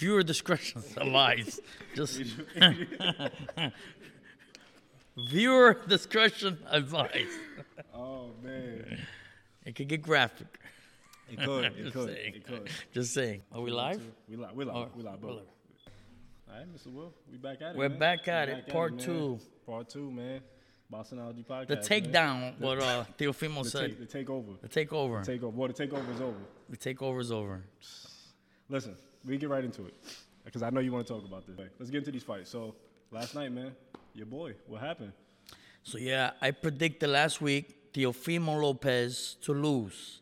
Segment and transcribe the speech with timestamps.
[0.00, 1.60] viewer discretion advised.
[1.94, 2.22] Just
[5.16, 7.38] viewer discretion advised.
[7.94, 8.98] Oh man,
[9.64, 10.46] It could get graphic.
[11.30, 12.34] it could, it could, saying.
[12.34, 12.68] it could.
[12.92, 13.42] Just saying.
[13.52, 14.00] Are we live?
[14.28, 15.34] We live, we live, Oh, we live, we're bro.
[15.34, 15.44] live.
[16.48, 16.92] All right, Mr.
[16.92, 17.76] Will, we back at it.
[17.76, 17.98] We're man.
[17.98, 19.04] back We at it, back part man.
[19.04, 19.38] two.
[19.66, 20.40] Part two, man.
[20.92, 21.68] Bossology podcast.
[21.68, 21.84] The man.
[21.84, 23.90] takedown, what uh, Teofimo The, said.
[23.98, 24.60] take, the takeover.
[24.60, 25.24] The takeover.
[25.24, 25.52] Takeover.
[25.52, 26.36] Well, the takeover is over.
[26.68, 27.62] The takeover is over.
[28.68, 29.94] Listen, we get right into it
[30.44, 31.56] because I know you want to talk about this.
[31.78, 32.50] Let's get into these fights.
[32.50, 32.74] So
[33.10, 33.72] last night, man,
[34.14, 35.12] your boy, what happened?
[35.82, 40.20] So yeah, I predicted last week Teofimo Lopez to lose.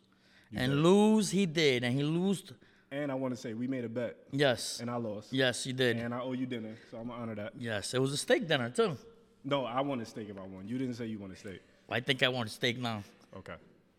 [0.55, 2.53] and lose he did, and he lost.
[2.91, 4.79] And I want to say we made a bet Yes.
[4.79, 5.31] and I lost.
[5.31, 5.97] Yes, you did.
[5.97, 7.53] And I owe you dinner, so I'm gonna honor that.
[7.59, 8.97] Yes, it was a steak dinner too.
[9.43, 10.67] No, I want a steak if I won.
[10.67, 11.61] You didn't say you want a steak.
[11.87, 13.03] I think I want a steak now.
[13.37, 13.53] Okay,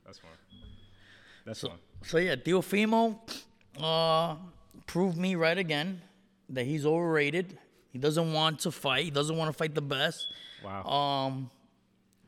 [0.05, 0.30] that's fine.
[1.44, 1.78] That's So, fine.
[2.05, 3.19] so yeah, Teofimo
[3.80, 4.34] uh,
[4.87, 6.02] proved me right again
[6.48, 7.59] that he's overrated.
[7.91, 9.05] He doesn't want to fight.
[9.05, 10.27] He doesn't want to fight the best.
[10.64, 10.84] Wow.
[10.84, 11.50] Um,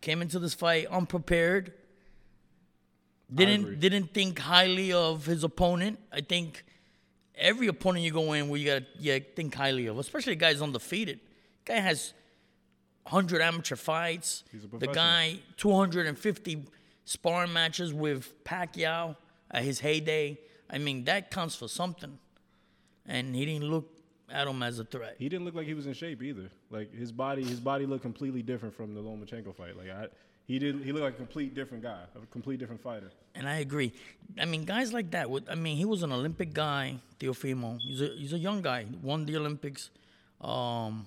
[0.01, 1.73] came into this fight unprepared.
[3.33, 5.99] Didn't didn't think highly of his opponent.
[6.13, 6.65] I think
[7.35, 11.21] every opponent you go in where you gotta yeah, think highly of, especially guys undefeated.
[11.65, 12.13] Guy has
[13.07, 14.45] hundred amateur fights.
[14.53, 16.67] He's a the guy two hundred and fifty
[17.05, 19.17] sparring matches with Pacquiao
[19.51, 20.39] at his heyday.
[20.69, 22.19] I mean that counts for something.
[23.07, 23.89] And he didn't look
[24.31, 25.17] at him as a threat.
[25.19, 26.51] he didn't look like he was in shape either.
[26.71, 29.77] Like his body, his body looked completely different from the Lomachenko fight.
[29.77, 30.07] Like I,
[30.47, 30.83] he didn't.
[30.85, 33.11] He looked like a complete different guy, a complete different fighter.
[33.35, 33.93] And I agree.
[34.39, 35.29] I mean, guys like that.
[35.31, 37.79] Would, I mean, he was an Olympic guy, Teofimo.
[37.81, 38.87] He's a he's a young guy.
[39.03, 39.91] Won the Olympics.
[40.41, 41.07] Um,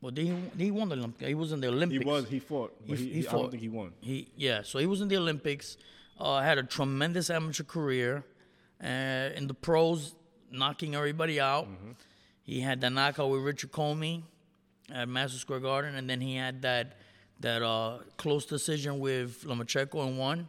[0.00, 1.26] well, he he won the Olympics.
[1.28, 2.02] He was in the Olympics.
[2.04, 2.28] He was.
[2.28, 3.92] He fought, but He- he, he he- I don't think he won.
[4.00, 4.62] He yeah.
[4.62, 5.76] So he was in the Olympics.
[6.18, 8.24] Uh, had a tremendous amateur career.
[8.82, 10.14] Uh, in the pros,
[10.50, 11.66] knocking everybody out.
[11.66, 11.92] Mm-hmm.
[12.42, 14.22] He had the knockout with Richard Commey
[14.92, 16.98] at Madison Square Garden, and then he had that
[17.40, 20.48] that uh, close decision with Lomachenko and won.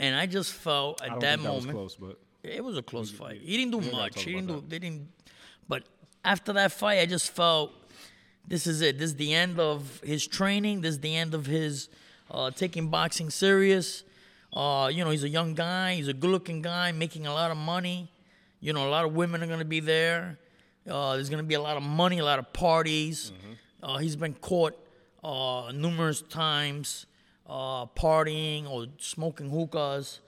[0.00, 1.14] And I just felt Mm-hmm.
[1.14, 3.40] At that think that moment was close, but it was a close fight.
[3.40, 4.22] He didn't do much.
[4.22, 4.54] He didn't do.
[4.54, 5.08] about They didn't.
[5.68, 5.84] But
[6.24, 7.72] after that fight, I just felt
[8.46, 8.98] this is it.
[8.98, 10.80] This is the end of his training.
[10.80, 11.88] This is the end of his
[12.30, 14.02] uh, taking boxing serious.
[14.52, 15.94] Uh, you know, he's a young guy.
[15.94, 18.10] He's a good-looking guy, making a lot of money.
[18.64, 20.38] You know, a lot of women are gonna be there.
[20.88, 23.30] Uh, there's gonna be a lot of money, a lot of parties.
[23.82, 24.74] Uh, he's been caught
[25.22, 27.04] uh, numerous times
[27.46, 30.20] uh, partying or smoking hookahs.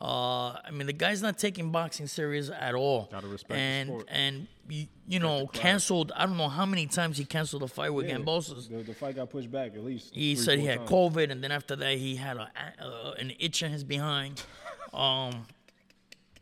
[0.00, 3.10] Uh, I mean, the guy's not taking boxing serious at all.
[3.12, 4.08] Gotta respect the and sport.
[4.08, 6.12] and you, you know canceled.
[6.16, 8.70] I don't know how many times he canceled the fight with Yeah, Gambosis.
[8.70, 10.14] The, the fight got pushed back at least.
[10.14, 10.90] He three, said he had times.
[10.90, 14.42] COVID, and then after that he had a, uh, an itch in his behind.
[14.92, 15.46] Um,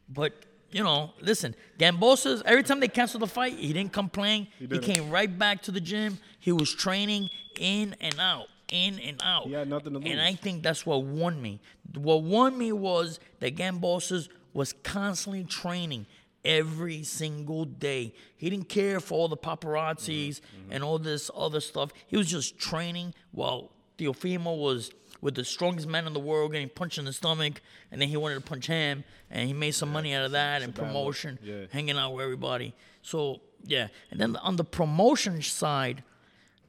[0.09, 0.33] but
[0.73, 4.47] you know, listen, Gambosa's every time they canceled the fight, he didn't complain.
[4.59, 4.85] He, didn't.
[4.85, 6.19] came right back to the gym.
[6.39, 9.47] He was training in and out, in and out.
[9.47, 10.11] He had nothing to lose.
[10.11, 11.61] And I think that's what won me.
[11.95, 16.07] What won me was that Gambosis was constantly training
[16.45, 18.15] every single day.
[18.37, 20.73] He didn't care for all the paparazzis Mm-hmm.
[20.73, 21.91] and all this other stuff.
[22.07, 26.69] He was just training while Teofimo was with the strongest man in the world getting
[26.69, 27.61] punched in the stomach,
[27.91, 30.63] and then he wanted to punch him, and he made some money out of that
[30.63, 31.67] and promotion, Yeah.
[31.71, 32.75] hanging out with everybody.
[33.03, 36.03] So yeah, and then on the promotion side,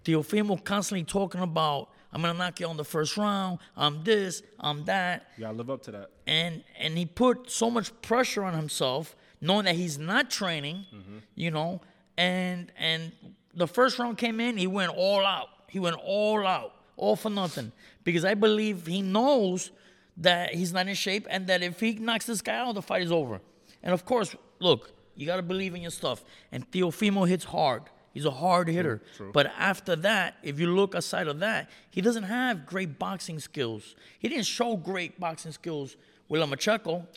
[0.03, 3.59] Teofimo constantly talking about, I'm gonna knock you on the first round.
[3.77, 4.41] I'm this.
[4.59, 5.27] I'm that.
[5.37, 6.09] You gotta live up to that.
[6.27, 10.85] And and he put so much pressure on himself, knowing that he's not training.
[10.93, 11.17] Mm-hmm.
[11.35, 11.81] You know,
[12.17, 13.11] and and
[13.53, 15.47] the first round came in, he went all out.
[15.69, 17.71] He went all out, all for nothing,
[18.03, 19.71] because I believe he knows
[20.17, 23.01] that he's not in shape, and that if he knocks this guy out, the fight
[23.01, 23.41] is over.
[23.83, 26.23] And of course, look, you gotta believe in your stuff.
[26.51, 27.83] And Teofimo hits hard.
[28.13, 29.01] He's a hard hitter.
[29.17, 29.31] true.
[29.33, 33.95] But after that, if you look aside of that, he doesn't have great boxing skills.
[34.19, 35.95] He didn't show great boxing skills
[36.29, 37.07] with Lomachenko.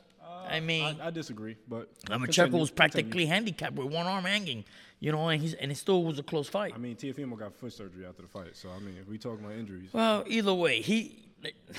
[0.49, 2.75] I mean, I, I disagree, but Lomachenko continue, was continue.
[2.77, 4.65] practically handicapped with one arm hanging,
[5.01, 6.73] you know, and he's and it still was a close fight.
[6.75, 9.45] I mean, Teofimo got foot surgery after the fight, so I mean, if we talking
[9.45, 11.25] about injuries, Well, either way, he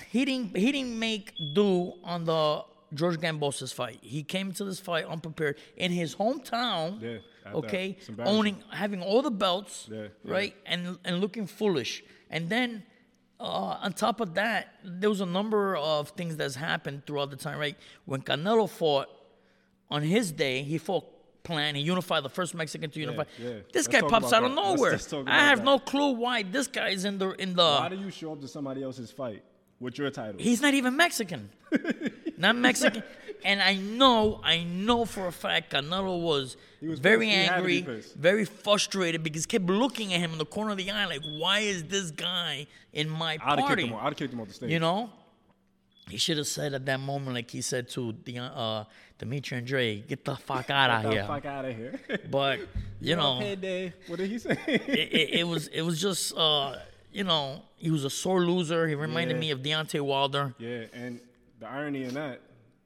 [0.10, 2.64] he didn't he didn't make do on the
[2.94, 4.00] George Gambosa's fight.
[4.02, 7.02] He came to this fight unprepared in his hometown.
[7.02, 10.32] Yeah, okay, owning having all the belts, Yeah, yeah.
[10.34, 12.04] right, and and looking foolish.
[12.30, 12.84] And then
[13.40, 13.44] uh,
[13.82, 17.58] on top of that, there was a number of things that's happened throughout the time,
[17.60, 17.78] right?
[18.06, 19.08] When Canelo fought
[19.90, 21.06] on his day, he fought
[21.44, 21.76] plan.
[21.76, 23.24] He unified the first Mexican to unify.
[23.38, 23.50] yeah.
[23.72, 24.56] This Let's guy pops out of that.
[24.62, 24.92] Let's nowhere.
[24.94, 25.66] just talk I have that.
[25.66, 27.64] no clue why this guy is in the in the.
[27.64, 29.44] why do you show up to somebody else's fight
[29.80, 30.36] with your title?
[30.40, 31.50] He's not even Mexican.
[32.38, 33.04] not Mexican.
[33.44, 37.38] and I know, I know for a fact, Canelo was, was very pissed.
[37.38, 40.46] He had to be angry, very frustrated because he kept looking at him in the
[40.46, 43.88] corner of the eye, like, why is this guy in my I'd have kicked party?
[43.88, 43.94] him.
[43.94, 44.72] off- I'd have kicked him off the stage.
[44.72, 45.10] You know,
[46.10, 48.84] he should have said at that moment, like he said to the uh,
[49.18, 51.12] Dimitri and Andre, "Get the fuck out of here.
[51.12, 52.00] Get the here." fuck out of here.
[52.30, 52.60] But
[53.02, 53.94] you know, payday.
[54.08, 54.58] What did he say?
[54.68, 56.76] it, it, it was it was just uh,
[57.12, 58.88] you know he was a sore loser.
[58.88, 59.42] He reminded Yeah.
[59.42, 60.54] me of Deontay Wilder.
[60.60, 61.20] yeah, and
[61.60, 62.42] the irony in that,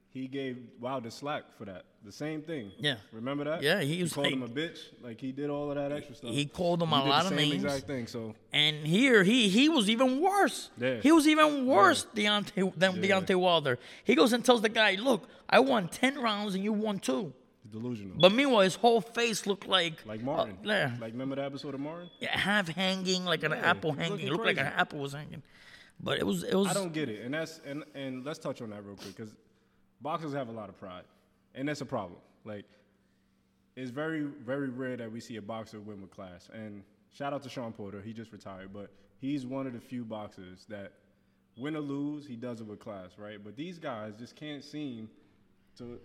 [0.08, 1.84] he gave Wilder slack for that.
[2.02, 2.72] The same thing.
[2.78, 2.96] Yeah.
[3.12, 3.62] Remember that?
[3.62, 4.78] Yeah, he was called like- him a bitch.
[5.02, 6.30] Like he did all of that extra stuff.
[6.30, 7.64] He called him He a lot the of same names.
[7.64, 8.06] exact thing.
[8.06, 10.70] So And here he he was even worse.
[10.78, 10.96] Yeah.
[11.02, 13.02] He was even worse Deontay, than Yeah.
[13.20, 13.78] Deontay Wilder.
[14.02, 17.34] He goes and tells the guy, "Look, I won ten rounds and you won two.
[17.70, 18.16] delusional.
[18.18, 20.56] But meanwhile, his whole face looked like like Martin.
[20.64, 22.08] uh, yeah, Like remember the episode of Martin?
[22.18, 24.20] yeah, half hanging, like an Yeah, apple hanging.
[24.26, 25.42] It looked like an apple was hanging.
[26.02, 28.60] But it was it was I don't get it, and that's and and let's touch
[28.62, 29.32] on that real quick because
[30.00, 31.04] boxers have a lot of pride,
[31.54, 32.20] and that's a problem.
[32.44, 32.64] Like,
[33.76, 36.48] it's very very rare that we see a boxer win with class.
[36.52, 36.82] And
[37.12, 40.66] shout out to Shawn Porter, he just retired, but he's one of the few boxers
[40.68, 40.92] that
[41.56, 43.42] win or lose, he does it with class, right?
[43.42, 45.08] But these guys just can't seem
[45.78, 45.98] to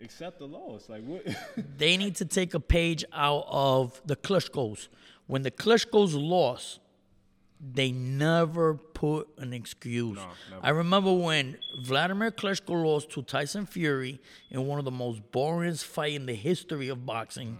[0.00, 0.88] accept the loss.
[0.88, 1.22] Like what?
[1.76, 4.88] they need to take a page out of the Klitschko's.
[5.26, 6.80] When the Klitschko's lost,
[7.62, 10.18] they never put an excuse.
[10.50, 10.66] never.
[10.66, 14.20] I remember when Vladimir Klitschko lost to Tyson Fury
[14.50, 17.56] in one of the most boringest fight in the history of boxing,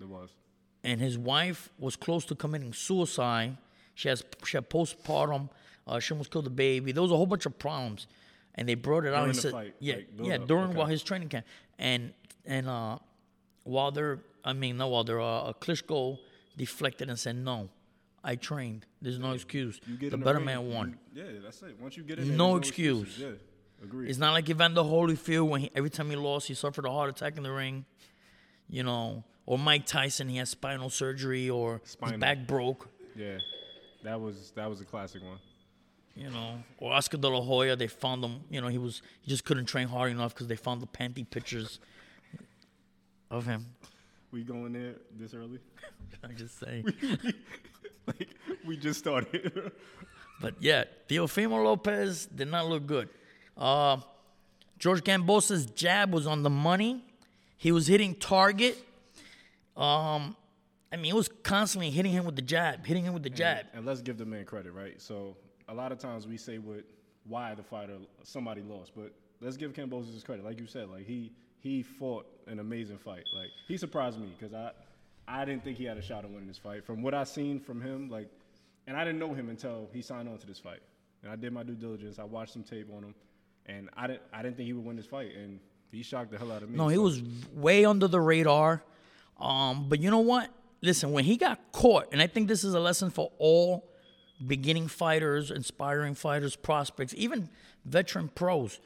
[0.00, 0.30] it was.
[0.82, 3.58] and his wife was close to committing suicide.
[3.94, 5.50] She has she had postpartum.
[5.86, 6.92] Uh, she almost killed the baby.
[6.92, 8.06] There was a whole bunch of problems,
[8.54, 9.16] and they brought it out.
[9.16, 10.78] During and the said, fight, yeah, like, yeah, up, during okay.
[10.78, 11.44] while his training camp,
[11.78, 12.14] and
[12.46, 12.98] and uh,
[13.64, 16.18] Wilder, I mean, no Wilder, uh, Klitschko
[16.56, 17.68] deflected and said, "No,
[18.24, 18.86] I trained.
[19.00, 19.80] There's no excuse.
[19.86, 21.76] You get The better ring, man won." you- yeah, that's it.
[21.80, 23.02] Once you get in, No excuse.
[23.02, 23.20] excuses.
[23.80, 24.10] Yeah, agreed.
[24.10, 27.10] It's not like Evander Holyfield when he, every time he lost, he suffered a heart
[27.10, 27.84] attack in the ring,
[28.68, 32.88] you know, or Mike Tyson, he had spinal surgery or his back broke.
[33.16, 33.38] Yeah,
[34.04, 35.38] that was that was a classic one.
[36.14, 37.74] you know, or Oscar De La Hoya.
[37.74, 40.56] They found him, you know, he was he just couldn't train hard enough because they
[40.56, 41.80] found the panty pictures
[43.30, 43.66] of him.
[44.30, 45.58] We going there this early?
[46.24, 46.84] I'm just say,
[48.06, 48.28] like
[48.66, 49.72] we just started.
[50.40, 53.08] but yeah, Teofimo Lopez did not look good.
[53.56, 53.98] Uh,
[54.78, 57.04] George Gambosa's jab was on the money.
[57.56, 58.76] He was hitting target.
[59.76, 60.36] Um,
[60.92, 63.66] I mean, he was constantly hitting him with the jab, hitting him with the jab.
[63.72, 65.00] and let's give the man credit, right?
[65.00, 65.36] So
[65.68, 66.84] a lot of times we say what
[67.24, 70.44] why the fighter somebody lost, but let's give Cambosis his credit.
[70.44, 73.24] Like you said, like he he fought an amazing fight.
[73.34, 74.72] Like he surprised me because I
[75.28, 76.84] I didn't think he had a shot at winning this fight.
[76.84, 78.28] From what I seen from him, like,
[78.86, 80.80] and I didn't know him until he signed on to this fight.
[81.22, 82.18] And I did my due diligence.
[82.18, 83.14] I watched some tape on him,
[83.66, 85.60] and I didn't I didn't think he would win this fight, and
[85.92, 86.76] he shocked the hell out of me.
[86.76, 87.22] No, he So- was
[87.54, 88.82] way under the radar.
[89.38, 90.50] Um, but you know what?
[90.82, 93.88] Listen, when he got caught, and I think this is a lesson for all
[94.44, 97.48] beginning fighters, inspiring fighters, prospects, even
[97.84, 98.80] veteran pros,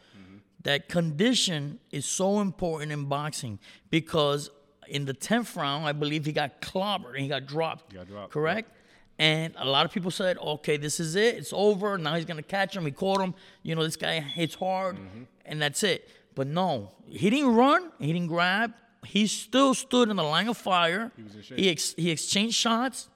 [0.62, 3.59] that condition is so important in boxing
[3.89, 4.50] because
[4.88, 7.93] in the 10th round, I believe he got clobbered and he got dropped.
[7.94, 8.71] got dropped, Correct?
[9.19, 11.37] And a lot of people said, okay, this is it.
[11.37, 11.97] It's over.
[11.97, 12.85] Now he's going to catch him.
[12.85, 13.35] He caught him.
[13.62, 15.23] You know, this guy hits hard, mm-hmm.
[15.47, 16.09] and that's it.
[16.35, 17.91] But no, he didn't run.
[17.99, 18.75] He didn't grab.
[19.05, 21.12] He still stood in the line of fire.
[21.17, 21.59] He, was in shape.
[21.59, 23.08] he, ex- he exchanged shots,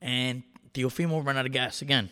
[0.00, 0.42] and
[0.72, 2.10] Teofimo ran out of gas again.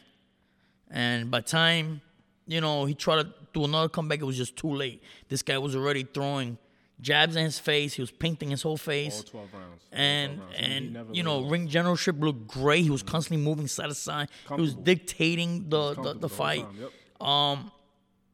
[0.88, 2.00] And by the time,
[2.46, 5.02] you know, he tried to do another comeback, it was just too late.
[5.28, 6.58] This guy was already throwing
[7.02, 7.92] jabs in his face.
[7.94, 9.82] He was painting his whole face all twelve rounds.
[9.92, 11.04] And 12 rounds.
[11.06, 11.48] And you know go.
[11.50, 12.84] ring generalship looked great.
[12.84, 14.28] He was constantly moving side to side.
[14.54, 16.62] He was dictating the the, the fight.
[16.62, 16.90] time, yep.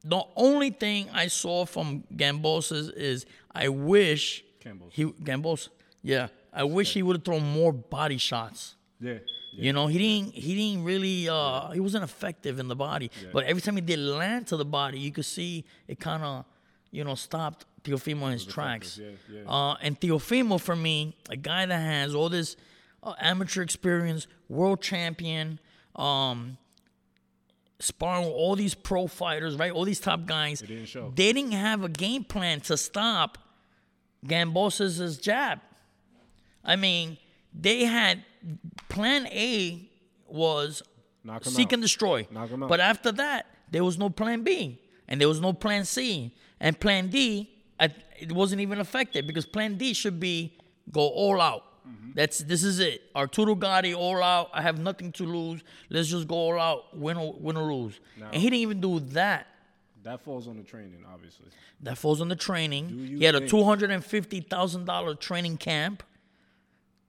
[0.05, 4.93] The only thing I saw from Gambosa is I wish Campbell's.
[4.95, 5.69] he Gambosa.
[6.03, 8.77] Yeah, I wish he would have thrown more body shots.
[9.01, 9.19] yeah, yeah.
[9.53, 10.35] You know, he didn't.
[10.35, 11.29] He didn't really.
[11.29, 13.11] Uh, he wasn't effective in the body.
[13.33, 16.45] But every time he did land to the body, you could see it kind of,
[16.93, 18.99] you know, stopped Teofimo in his tracks.
[18.99, 19.41] yeah, yeah.
[19.51, 22.57] Uh, and Teofimo, for me, a guy that has all this
[23.03, 25.59] uh, amateur experience, world champion,
[25.97, 26.59] um,
[27.81, 29.71] sparring with all these pro fighters, right?
[29.73, 30.61] All these top guys.
[30.61, 31.13] They didn't show.
[31.15, 33.39] They didn't have a game plan to stop
[34.27, 35.61] Gambosa's jab.
[36.65, 37.19] I mean,
[37.55, 38.25] they had
[38.89, 39.89] plan A
[40.27, 40.83] was
[41.43, 41.73] seek out.
[41.75, 42.27] and destroy.
[42.31, 42.69] Knock 'em out.
[42.69, 46.35] But after that, there was no plan B and there was no plan C.
[46.61, 47.49] And plan D,
[47.81, 50.57] it wasn't even affected because plan D should be
[50.91, 51.65] go all out.
[51.89, 52.11] Mm-hmm.
[52.15, 53.03] That's this is it.
[53.15, 54.51] Arturo Gatti all out.
[54.53, 55.63] I have nothing to lose.
[55.91, 57.99] Let's just go all out, win or win or lose.
[58.21, 59.47] and he didn't even do that.
[60.03, 61.47] that falls on the training, obviously.
[61.83, 63.17] That falls on the training.
[63.19, 66.03] He had a two hundred and fifty thousand dollar training camp.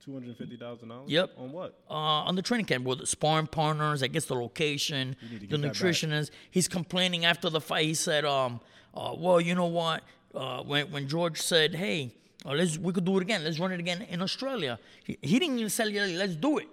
[0.05, 1.09] Two hundred fifty thousand dollars.
[1.09, 1.31] Yep.
[1.37, 1.79] On what?
[1.89, 5.49] uh, on the training camp with the sparring partners, I guess the location, the get
[5.49, 5.71] that back.
[5.73, 6.29] nutritionist.
[6.51, 7.85] He's complaining after the fight.
[7.85, 8.61] He said, um,
[8.93, 10.03] uh, "Well, you know what?
[10.33, 12.13] Uh, when when George said, hey,
[12.45, 13.43] uh, let's we could do it again.
[13.43, 14.79] Let's run it again in Australia.
[15.03, 15.85] He, he didn't even say,
[16.17, 16.67] let's do it."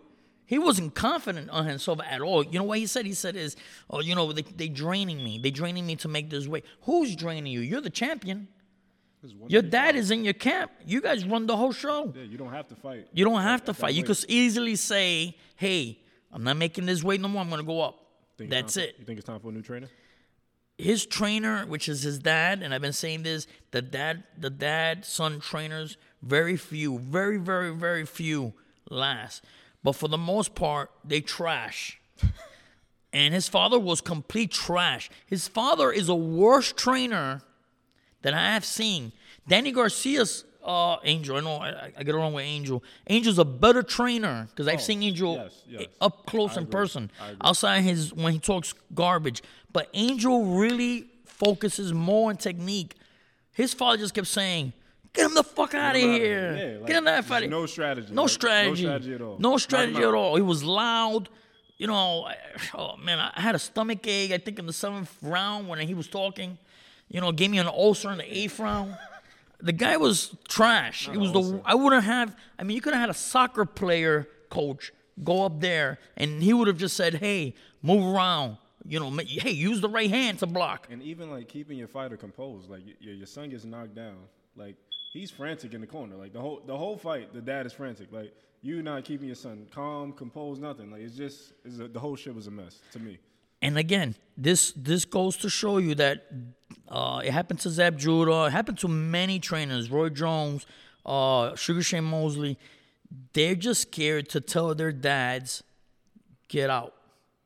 [0.47, 2.45] He wasn't confident on himself at all.
[2.45, 3.05] You know what he said?
[3.05, 3.57] He said is,
[3.91, 5.39] oh, you know, they they draining me.
[5.39, 6.65] They draining me to make this weight.
[6.83, 7.61] Who's draining you?
[7.61, 8.47] You're the champion.
[9.23, 10.71] This is one Your dad is in your camp.
[10.85, 12.13] You guys run the whole show.
[12.15, 13.09] Yeah, you don't have to fight.
[13.13, 13.95] You don't have to fight.
[13.95, 15.99] You could easily say, "Hey,
[16.33, 17.43] I'm not making this weight no more.
[17.43, 17.99] I'm gonna go up."
[18.39, 18.95] That's it.
[18.99, 19.89] You think it's time for a new trainer?
[20.79, 25.05] His trainer, which is his dad, and I've been saying this, the dad, the dad
[25.05, 28.53] son trainers, very few, very, very, very few
[28.91, 29.43] last.
[29.83, 31.99] But for the most part, they trash.
[33.13, 35.09] and his father was complete trash.
[35.27, 37.43] His father is a worse trainer
[38.23, 39.13] that I have seen.
[39.47, 41.37] Danny Garcia's uh, Angel.
[41.37, 42.83] I know I, I get along with Angel.
[43.07, 45.85] Angel's a better trainer because I've Oh, seen Angel yes, yes.
[46.01, 47.11] up close in person.
[47.41, 49.43] Outside his when he talks garbage,
[49.73, 52.95] but Angel really focuses more on technique.
[53.53, 54.73] His father just kept saying,
[55.13, 56.19] "Get him the fuck out of here!
[56.19, 57.49] here." Yeah, like, Get him that fight!
[57.49, 58.83] no strategy, No like, no strategy.
[58.83, 59.37] strategy at all.
[59.39, 60.37] No strategy at all.
[60.37, 61.29] He was loud.
[61.79, 62.37] You know, I-
[62.75, 64.33] oh man, I had a stomach ache.
[64.33, 66.59] I think in the seventh round when he was talking.
[67.09, 68.97] You know, gave me an ulcer in the eighth round.
[69.61, 71.09] The guy was trash.
[71.11, 71.61] He was the.
[71.65, 72.37] I wouldn't have.
[72.59, 76.53] I mean, you could have had a soccer player coach go up there, and he
[76.53, 78.59] would have just said, "Hey, move around.
[78.87, 82.17] You know, hey, use the right hand to block." And even like keeping your fighter
[82.17, 84.17] composed, like your, your son gets knocked down,
[84.57, 84.77] like
[85.13, 88.13] he's frantic in the corner, like the whole the whole fight, the dad is frantic,
[88.13, 91.99] like you not keeping your son calm, composed, nothing, like it's just it's a, the
[91.99, 93.19] whole shit was a mess to me.
[93.63, 96.27] And again, this this goes to show you that
[96.89, 98.45] uh, it happened to Zab Judah.
[98.47, 100.67] It happened to many trainers, Roy Jones,
[101.05, 102.59] uh, Sugar Shane Mosley.
[103.33, 105.63] They're just scared to tell their dads,
[106.49, 106.95] get out.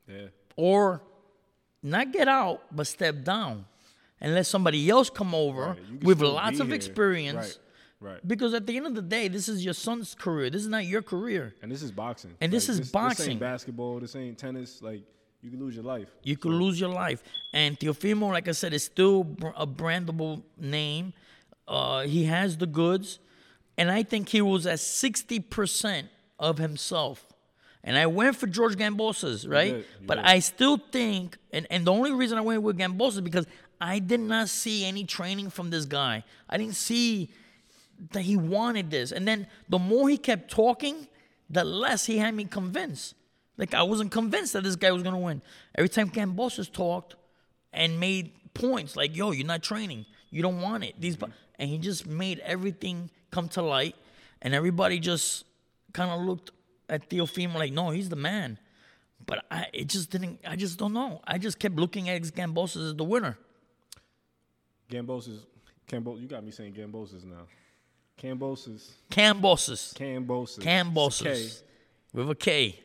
[0.08, 0.26] Yeah,
[0.56, 1.02] Or
[1.82, 3.66] not get out, but step down.
[4.20, 6.76] And let somebody else come over Right, with lots of here.
[6.76, 7.58] experience.
[8.00, 8.28] right, right.
[8.28, 10.50] Because at the end of the day, this is your son's career.
[10.50, 11.54] This is not your career.
[11.62, 13.30] And this is boxing, And this Like, is This boxing.
[13.32, 14.00] ain't basketball.
[14.00, 14.82] This ain't tennis.
[14.82, 15.02] Like
[15.42, 16.08] you can lose your life.
[16.22, 17.22] You could lose your life.
[17.52, 21.14] And Teofimo, like I said, is still a brandable name.
[21.66, 23.18] Uh, he has the goods.
[23.78, 27.24] And I think he was at 60% of himself.
[27.82, 29.72] And I went for George Gambosa's, right?
[29.72, 30.24] did, you but did.
[30.26, 33.46] I still think, and, and the only reason I went with Gambosa is because
[33.80, 36.24] I did not see any training from this guy.
[36.50, 37.30] I didn't see
[38.12, 39.12] that he wanted this.
[39.12, 41.08] And then the more he kept talking,
[41.48, 43.14] the less he had me convinced.
[43.60, 45.42] Like I wasn't convinced that this guy was gonna win.
[45.74, 47.14] Every time Kambosos talked
[47.74, 50.06] and made points like, "Yo, you're not training.
[50.30, 51.26] You don't want it." These, mm-hmm.
[51.26, 53.96] bu-" and he just made everything come to light,
[54.40, 55.44] and everybody just
[55.92, 56.52] kind of looked
[56.88, 58.58] at Teofimo like, "No, he's the man."
[59.26, 60.40] But I, it just didn't.
[60.48, 61.20] I just don't know.
[61.24, 63.36] I just kept looking at Gambosos as the winner.
[64.90, 65.44] Gambos's,
[65.86, 67.46] Cambo, you got me saying Gambos's now.
[68.18, 70.16] Cambosis, Cambosis, K.
[70.66, 71.62] Kambosos,
[72.14, 72.80] with a K.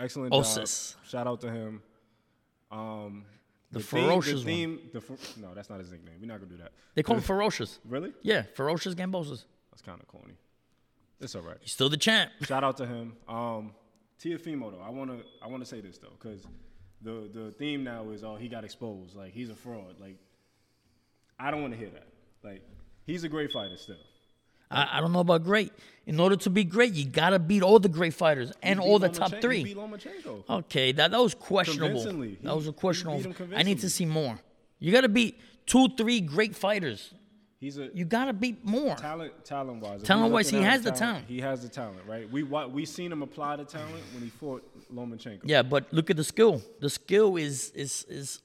[0.00, 0.94] Excellent Osis.
[0.94, 1.06] job.
[1.06, 1.82] Shout out to him.
[2.70, 3.24] Um,
[3.72, 4.78] The theme- ferocious the one.
[4.78, 6.16] theme, The no, that's not his nickname.
[6.20, 6.72] We're not gonna do that.
[6.94, 7.78] They call him ferocious.
[7.84, 8.12] Really?
[8.22, 9.44] Yeah, ferocious Gambosos.
[9.70, 10.34] That's kind of corny.
[11.20, 11.56] It's all right.
[11.60, 12.30] He's still the champ.
[12.42, 13.16] Shout out to him.
[13.28, 13.74] Um,
[14.20, 16.44] Teofimo though, I wanna I wanna say this though, because
[17.02, 19.96] the the theme now is oh he got exposed, like he's a fraud.
[20.00, 20.16] Like
[21.38, 22.06] I don't want to hear that.
[22.42, 22.62] Like
[23.04, 23.96] he's a great fighter still.
[24.70, 25.72] I, I don't know about great.
[26.06, 29.10] In order to be great, you gotta beat all the great fighters and all the
[29.10, 29.76] top He three.
[30.48, 32.02] Okay, that, that was questionable.
[32.02, 32.38] Convincingly.
[32.42, 33.34] That was a questionable.
[33.54, 34.38] I need to see more.
[34.78, 37.12] You gotta beat two, three great fighters.
[37.60, 38.94] He's a You gotta beat more.
[38.94, 40.02] talent talent wise.
[40.02, 41.24] Talent-wise, he has the talent.
[41.26, 42.30] He has the talent, right?
[42.30, 44.62] We we seen him apply the talent when he fought
[44.94, 45.40] Lomachenko.
[45.44, 46.62] Yeah, but look at the skill.
[46.80, 48.40] The skill is is is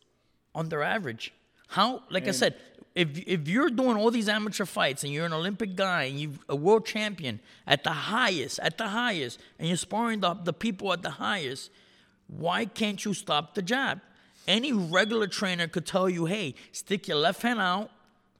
[0.55, 1.31] under average.
[1.67, 2.03] How?
[2.09, 2.55] Like I said,
[2.95, 6.31] if if you're doing all these amateur fights and you're an Olympic guy and you're
[6.49, 10.93] a world champion at the highest, at the highest, and you're sparring the the people
[10.93, 11.71] at the highest,
[12.27, 13.99] why can't you stop the jab?
[14.47, 17.89] Any regular trainer could tell you, hey, stick your left hand out.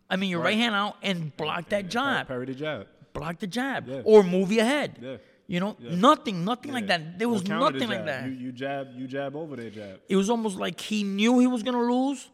[0.09, 0.57] I mean, your right, Right.
[0.57, 2.27] hand out and block that jab.
[2.27, 2.87] Parry the jab.
[3.13, 3.87] Block the jab.
[3.87, 4.01] Yeah.
[4.03, 4.97] Or move your head.
[5.01, 5.17] Yeah.
[5.47, 5.95] You know, Yeah.
[5.95, 7.17] nothing, nothing like that.
[7.19, 8.25] There was nothing like that.
[8.25, 9.99] You, you jab, you jab over their jab.
[10.09, 12.29] it was almost like he knew he was gonna lose,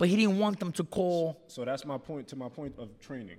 [0.00, 1.38] but he didn't want them to call.
[1.46, 3.36] So that's my point to my point of training,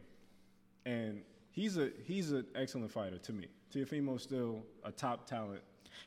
[0.85, 3.47] and he's a he's an excellent fighter to me.
[3.73, 5.61] Teofimo's still a top talent.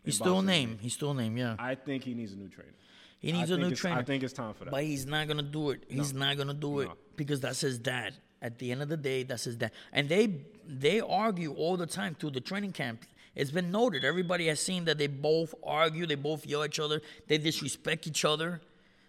[0.04, 0.78] He's still a name.
[0.80, 1.37] He's still a name.
[1.37, 1.56] Yeah.
[1.58, 2.70] I think he needs a new trainer.
[3.18, 3.99] He needs I a new trainer.
[3.99, 4.70] I think it's time for that.
[4.70, 5.82] But he's not gonna do it.
[5.88, 6.94] He's not gonna do it No.
[7.16, 8.14] because that's his dad.
[8.40, 9.73] At the end of the day, that's his dad.
[9.92, 13.04] And they they argue all the time through the training camp.
[13.34, 14.04] It's been noted.
[14.04, 16.06] Everybody has seen that they both argue.
[16.06, 17.02] They both yell at each other.
[17.26, 18.61] They disrespect each other.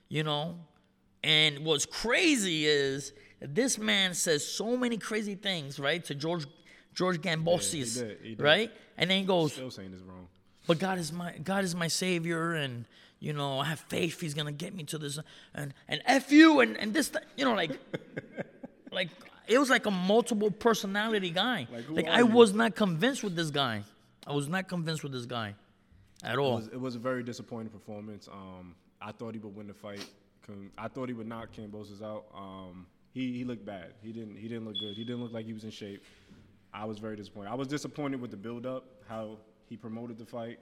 [0.10, 0.58] You know.
[1.25, 6.46] And what's crazy is this man says so many crazy things, right, to George
[6.94, 8.41] George Gambosis, did, he did.
[8.41, 8.72] right?
[8.98, 10.27] And then he goes, Still saying this wrong.
[10.67, 12.86] but God is my God is my savior, and
[13.20, 15.17] you know I have faith He's gonna get me to this,
[15.55, 17.72] and and f you, and and this, th- you know, like,
[18.91, 19.10] like
[19.48, 21.67] it was like a multiple personality guy.
[21.72, 22.27] Like, Like, I you?
[22.27, 23.82] was not convinced with this guy.
[24.27, 25.55] I was not convinced with this guy,
[26.24, 26.55] at It all.
[26.58, 28.27] was, it was a very disappointing performance.
[28.27, 30.05] Um, I thought he would win the fight.
[30.46, 32.25] Con- I thought he would knock Kambosos out.
[32.36, 33.94] Um, he, he looked bad.
[34.04, 34.96] He didn't he didn't look good.
[34.96, 36.04] He didn't look like he was in shape.
[36.74, 37.50] I was very disappointed.
[37.50, 39.38] I was disappointed with the build up, how
[39.70, 40.60] he promoted the fight,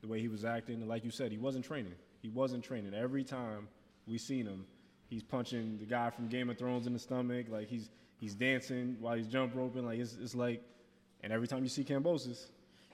[0.00, 0.80] the way he was acting.
[0.80, 1.94] And like you said, he wasn't training.
[2.20, 2.94] He wasn't training.
[2.94, 3.68] Every time
[4.06, 4.66] we seen him,
[5.08, 7.46] he's punching the guy from Game of Thrones in the stomach.
[7.48, 9.86] Like he's he's dancing while he's jump roping.
[9.86, 10.62] Like it's, it's like,
[11.22, 12.46] and every time you see Kambosos,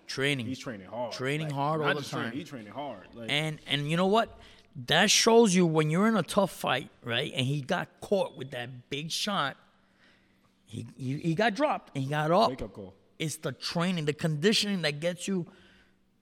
[0.07, 1.13] Training, he's training hard.
[1.13, 2.39] Training Like, hard all the just training, time.
[2.39, 3.09] He's training hard.
[3.15, 4.39] Like and and you know what?
[4.87, 7.33] That shows you when you're in a tough fight, right?
[7.35, 9.57] And he got caught with that big shot.
[10.67, 12.51] He he, he got dropped and he got up.
[12.51, 12.95] wake up call.
[13.19, 15.47] It's the training, the conditioning that gets you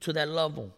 [0.01, 0.75] to that level.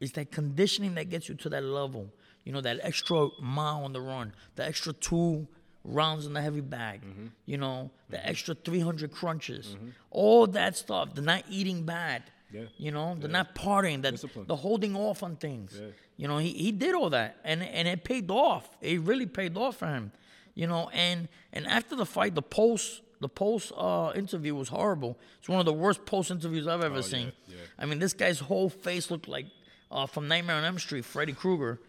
[0.00, 2.10] It's that conditioning that gets you to that level.
[2.44, 5.46] You know, that extra mile on the run, the extra two
[5.82, 7.26] rounds in the heavy bag, Mm-hmm.
[7.46, 9.76] you know, the extra 300 crunches,
[10.10, 12.22] all that stuff, the not eating bad,
[12.54, 12.66] Yeah.
[12.76, 14.46] you know, the not partying, the, Discipline.
[14.46, 15.76] the holding off on things.
[15.78, 15.88] Yeah.
[16.16, 18.68] You know, he, he did all that and, and it paid off.
[18.80, 20.12] It really paid off for him.
[20.54, 25.18] You know, and and after the fight, the post the post uh, interview was horrible.
[25.40, 27.32] It's one of the worst post interviews I've ever seen.
[27.32, 27.56] Oh, yeah.
[27.78, 29.46] I mean, this guy's whole face looked like
[29.90, 31.80] uh, from Nightmare on Elm Street, Freddy Krueger.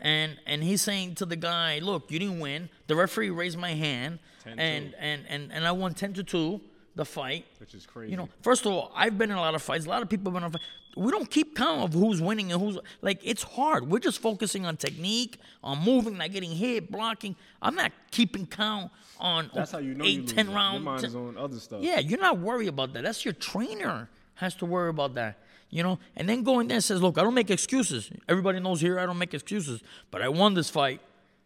[0.00, 2.68] And and he's saying to the guy, "Look, you didn't win.
[2.86, 4.54] The referee raised my hand, 10-2.
[4.58, 6.60] and, and and and I won ten to two
[6.96, 7.44] the fight.
[7.58, 8.10] Which is crazy.
[8.12, 9.86] You know, first of all, I've been in a lot of fights.
[9.86, 10.64] A lot of people have been in fights.
[10.96, 13.18] We don't keep count of who's winning and who's like.
[13.24, 13.88] It's hard.
[13.90, 17.34] We're just focusing on technique, on moving, not getting hit, blocking.
[17.60, 20.32] I'm not keeping count on That's how you know eight, you lose.
[20.32, 20.84] ten Your rounds.
[20.84, 21.82] mind is on other stuff.
[21.82, 23.02] Yeah, you're not worried about that.
[23.02, 25.38] That's your trainer has to worry about that.
[25.70, 28.08] You know, and then going there and says, "Look, I don't make excuses.
[28.28, 31.00] Everybody knows here I don't make excuses, but I won this fight,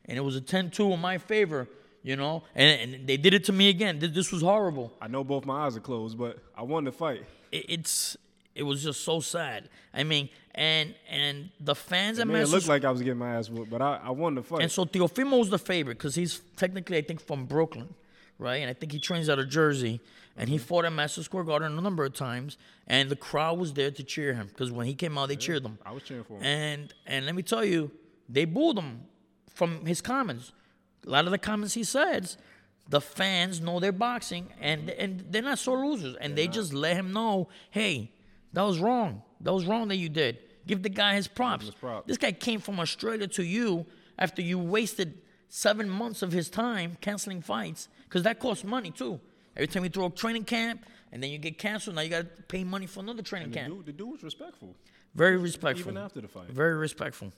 [0.04, 1.66] and it was a 10-2 in my favor."
[2.02, 3.98] You know, and, and they did it to me again.
[3.98, 6.92] This, this was horrible I know both my eyes are closed, but I won the
[6.92, 7.24] fight.
[7.52, 8.16] it, it's
[8.58, 9.68] it was just so sad.
[9.94, 13.36] I mean, and and the fans It at Madison looked like I was getting my
[13.36, 14.62] ass whooped, but I, I won the fight.
[14.62, 17.94] and so Teofimo's the favorite because he's technically I think from Brooklyn,
[18.38, 18.56] right?
[18.56, 20.00] And I think he trains out of Jersey,
[20.36, 20.64] and he mm-hmm.
[20.64, 24.02] fought at Madison Square Garden a number of times, and the crowd was there to
[24.02, 25.78] cheer him because when he came out, they cheered him.
[25.86, 26.42] I was cheering for him.
[26.42, 27.92] And and let me tell you,
[28.28, 29.02] they booed him
[29.54, 30.52] from his comments.
[31.06, 32.36] A lot of the comments he says,
[32.88, 36.96] the fans know they're boxing and and they're not sore losers, and they just let
[36.96, 38.10] him know, hey,
[38.52, 39.22] that was wrong.
[39.40, 40.38] That was wrong that you did.
[40.66, 41.66] Give the guy his props.
[41.66, 42.06] his props.
[42.06, 43.86] This guy came from Australia to you
[44.18, 49.18] after you wasted seven months of his time canceling fights because that costs money too.
[49.56, 52.36] Every time you throw a training camp and then you get canceled, now you got
[52.36, 53.74] to pay money for another training And the camp.
[53.74, 54.74] dude, the dude was respectful,
[55.14, 55.90] Very respectful.
[55.92, 56.48] even after the fight.
[56.50, 57.32] Very respectful.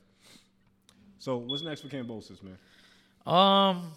[1.18, 2.58] So what's next for Cambosis, man?
[3.26, 3.92] Um,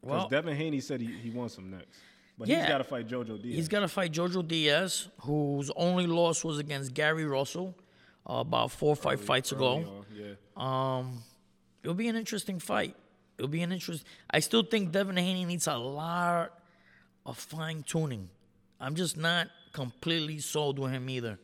[0.00, 1.98] Because well, Devin Haney said he, he wants him next,
[2.38, 2.60] but Yeah.
[2.60, 3.56] he's got to fight JoJo Diaz.
[3.56, 7.74] he's got to fight Jojo Diaz, whose only loss was against Gary Russell
[8.28, 9.88] uh, about four or five fights Early ago.
[9.88, 10.34] on, yeah.
[10.98, 11.22] Um,
[11.82, 12.94] it'll be an interesting fight.
[13.38, 14.04] It'll be an interest.
[14.30, 16.52] I still think Devin Haney needs a lot
[17.24, 18.28] of fine tuning.
[18.80, 21.38] I'm just not completely sold with him either.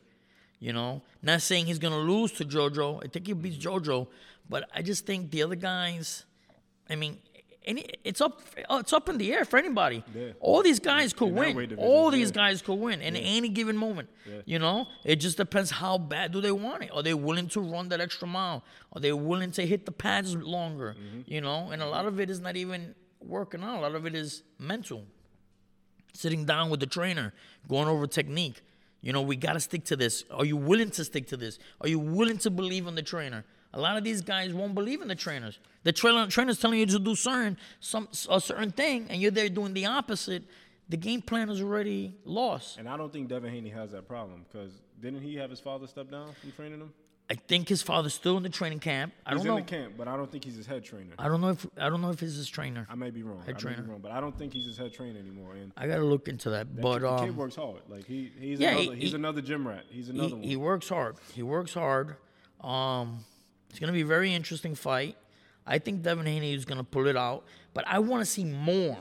[0.59, 3.03] You know, not saying he's gonna lose to JoJo.
[3.03, 4.07] I think he beats JoJo,
[4.49, 6.23] but I just think the other guys.
[6.89, 7.17] I mean,
[7.65, 10.03] any it's up it's up in the air for anybody.
[10.13, 10.31] Yeah.
[10.39, 11.75] All these guys could In win.
[11.77, 12.35] All these yeah.
[12.35, 14.09] guys could win in any given moment.
[14.45, 16.91] You know, it just depends how bad do they want it.
[16.93, 18.63] Are they willing to run that extra mile?
[18.91, 20.95] Are they willing to hit the pads longer?
[20.97, 21.21] Mm-hmm.
[21.25, 23.79] You know, and a lot of it is not even working out.
[23.79, 25.05] A lot of it is mental.
[26.13, 27.33] Sitting down with the trainer,
[27.67, 28.61] going over technique.
[29.01, 30.23] You know, we got to stick to this.
[30.31, 31.59] Are you willing to stick to this?
[31.81, 33.43] Are you willing to believe in the trainer?
[33.73, 35.57] A lot of these guys won't believe in the trainers.
[35.83, 39.49] The trainer, trainer's telling you to do certain some a certain thing, and you're there
[39.49, 40.43] doing the opposite.
[40.89, 42.77] The game plan is already lost.
[42.77, 45.87] And I don't think Devin Haney has that problem because didn't he have his father
[45.87, 46.93] step down from training him?
[47.29, 49.13] I think his father's still in the training camp.
[49.25, 49.61] I He's don't in know.
[49.61, 51.13] the camp, but I don't think he's his head trainer.
[51.17, 52.85] I don't know if I don't know if he's his trainer.
[52.89, 53.41] I may be wrong.
[53.45, 55.53] Head I may be wrong, but I don't think he's his head trainer anymore.
[55.53, 56.75] And I gotta look into that.
[56.79, 57.81] But the kid um, works hard.
[57.87, 59.85] Like he, he's yeah, another, he- he's he- another gym rat.
[59.89, 60.43] He's another he, one.
[60.43, 61.15] he works hard.
[61.33, 62.17] He works hard.
[62.61, 63.19] Um,
[63.73, 65.17] It's gonna be a very interesting fight.
[65.65, 68.97] I think Devin Haney is gonna pull it out, but I want to see more.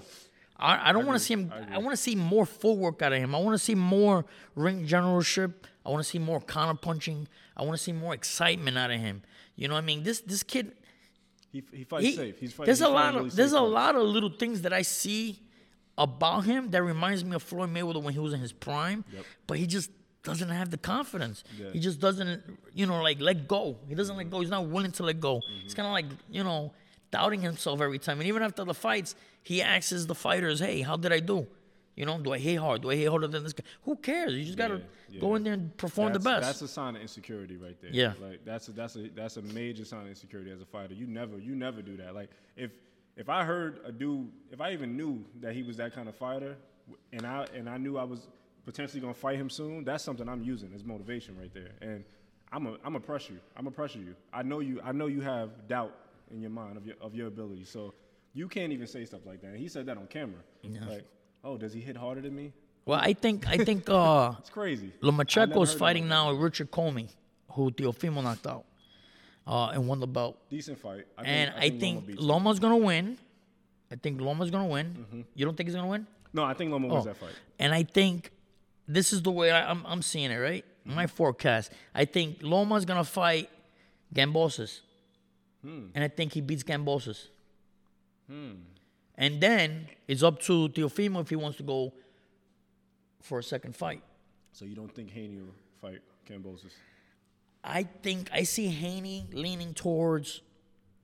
[0.57, 1.53] I, I don't want to see him.
[1.73, 3.35] I, want to see more full work out of him.
[3.35, 5.67] I want to see more ring generalship.
[5.85, 7.27] I want to see more counter punching.
[7.57, 9.23] I want to see more excitement out of him.
[9.57, 10.73] You know, what I mean, this this kid.
[11.51, 12.39] He, he fights He, safe.
[12.39, 12.67] He's fighting.
[12.67, 13.71] there's he's a lot fighting of really there's a fights.
[13.73, 15.39] lot of little things that I see
[15.99, 19.25] about him that reminds me of Floyd Mayweather when he was in his prime, Yep.
[19.47, 19.91] but he just
[20.23, 21.45] doesn't have the confidence.
[21.59, 21.71] Yeah.
[21.73, 23.77] He just doesn't, you know, like let go.
[23.89, 24.41] He doesn't let go.
[24.41, 25.37] He's not willing to let go.
[25.37, 25.61] Mm-hmm.
[25.63, 26.73] He's kind of like, you know,
[27.11, 28.19] doubting himself every time.
[28.21, 31.47] And even after the fights, he asks the fighters, "Hey, how did I do?
[31.97, 32.83] You know, do I hit hard?
[32.83, 33.65] Do I hit harder than this guy?
[33.83, 34.33] Who cares?
[34.33, 34.81] You just gotta
[35.11, 37.79] Yeah, go in there and perform that's, the best." That's a sign of insecurity right
[37.81, 37.91] there.
[37.93, 38.15] Yeah.
[38.21, 40.95] Like that's a, that's a that's a major sign of insecurity as a fighter.
[40.95, 42.15] You never you never do that.
[42.15, 42.71] Like if
[43.17, 46.17] if I heard a dude, if I even knew that he was that kind of
[46.17, 46.57] fighter,
[47.13, 48.29] and I and I knew I was
[48.65, 51.71] potentially gonna fight him soon, that's something I'm using as motivation right there.
[51.81, 52.05] And
[52.53, 53.41] I'm a I'm a pressure you.
[53.57, 54.15] I'm a pressure you.
[54.33, 54.81] I know you.
[54.85, 55.95] I know you have doubt
[56.31, 57.65] in your mind of your of your ability.
[57.65, 57.95] So
[58.35, 59.49] you can't even say stuff like that.
[59.49, 60.41] And he said that on camera.
[60.89, 61.05] Like,
[61.45, 62.53] oh, does he hit harder than me?
[62.85, 64.93] well, I think I think uh, It's crazy.
[65.03, 67.09] I Lomachenko's fighting now with Richard Commey,
[67.51, 68.65] who Teofimo knocked out,
[69.47, 70.37] uh, and won the belt.
[70.51, 71.07] Decent fight.
[71.17, 72.27] I And I Loma think beats him.
[72.27, 73.19] Loma's gonna win.
[73.91, 75.25] I think Loma's gonna win.
[75.35, 76.07] You don't think he's gonna win?
[76.33, 77.35] No, I think Loma wins that fight.
[77.59, 78.31] And I think
[78.87, 80.65] this is the way I, I'm, I'm seeing it, right?
[80.87, 80.97] Mm-hmm.
[80.97, 81.73] My forecast.
[81.95, 83.49] I think Loma's gonna fight
[84.15, 84.81] Gambosis.
[85.63, 85.87] Hmm.
[85.95, 87.29] And I think he beats Gambosis.
[88.29, 88.53] Hmm.
[89.17, 91.93] And then it's up to Teofimo if he wants to go
[93.21, 94.03] for a second fight.
[94.53, 96.73] So you don't think Haney will fight Cambosis?
[97.65, 100.41] I think I see Haney leaning towards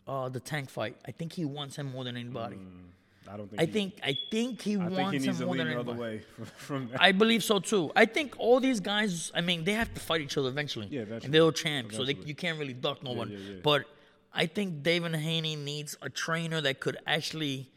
[0.07, 0.97] uh, the tank fight.
[1.07, 2.57] I think he wants him more than anybody.
[2.57, 2.89] Hmm.
[3.31, 3.61] I don't think.
[3.63, 5.67] I he, think I think he I think he wants needs him to more lean
[5.67, 6.17] than the other anybody.
[6.17, 7.03] way from, from that.
[7.03, 7.91] I believe so too.
[7.95, 10.89] I think all these guys, I mean, they have to fight each other eventually.
[10.91, 11.27] Yeah, eventually.
[11.27, 12.29] And they're all champs, so they, Eventually.
[12.29, 13.31] you can't really duck no one.
[13.31, 13.55] yeah, yeah.
[13.63, 13.85] But
[14.33, 17.71] I think David Haney needs a trainer that could actually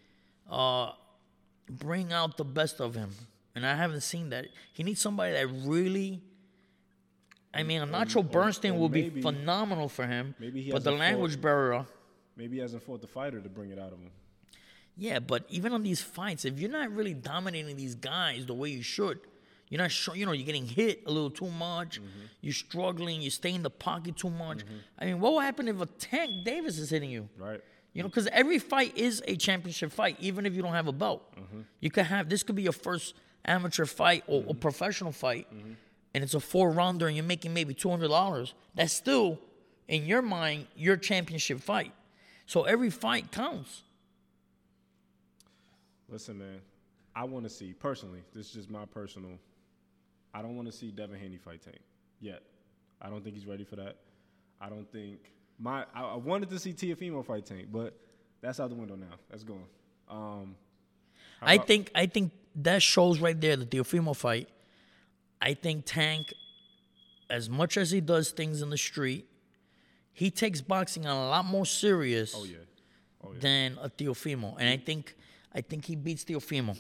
[0.50, 0.92] uh,
[1.70, 3.12] bring out the best of him.
[3.56, 4.46] And I haven't seen that.
[4.74, 6.22] He needs somebody that really.
[7.54, 10.36] I mean, a Nacho Beristain or will be phenomenal for him.
[10.40, 11.86] maybe he but the hasn't language fought- barrier.
[12.38, 14.10] Maybe he hasn't fought the fighter to bring it out of him.
[14.98, 18.70] Yeah, but even on these fights, if you're not really dominating these guys the way
[18.70, 19.20] you should,
[19.70, 22.26] you're not sure, you know, you're getting hit a little too much, mm-hmm.
[22.42, 24.60] you're struggling, you stay in the pocket too much.
[24.60, 24.76] Mm-hmm.
[25.00, 27.30] I mean, what will happen if a Tank Davis is hitting you?
[27.38, 27.62] Right.
[27.94, 30.94] You know, because every fight is a championship fight, even if you don't have a
[30.94, 31.24] belt.
[31.36, 31.62] Mm-hmm.
[31.80, 35.48] You could have this could be your first amateur fight or a professional fight,
[36.14, 38.54] and it's a four rounder, and you're making maybe two hundred dollars.
[38.76, 39.40] That's still,
[39.88, 41.92] in your mind, your championship fight.
[42.46, 43.84] So every fight counts.
[46.12, 46.60] Listen, man.
[47.16, 48.22] I want to see personally.
[48.34, 49.32] This is just my personal.
[50.34, 51.80] I don't want to see Devin Haney fight Tank
[52.20, 52.42] yet.
[53.02, 53.98] I don't think he's ready for that.
[54.60, 55.20] I don't think
[55.60, 55.86] my.
[55.94, 57.98] I, I wanted to see Teofimo fight Tank, but
[58.42, 59.16] that's out the window now.
[59.30, 59.64] That's gone.
[60.10, 60.56] Um,
[61.42, 64.48] I about- think I think that shows right there the Teofimo fight.
[65.42, 66.34] I think Tank,
[67.30, 69.26] as much as he does things in the street,
[70.14, 72.58] he takes boxing a lot more serious Oh yeah.
[73.24, 73.40] Oh yeah.
[73.40, 75.16] than a Teofimo, and I think
[75.54, 76.80] I think he beats Teofimo,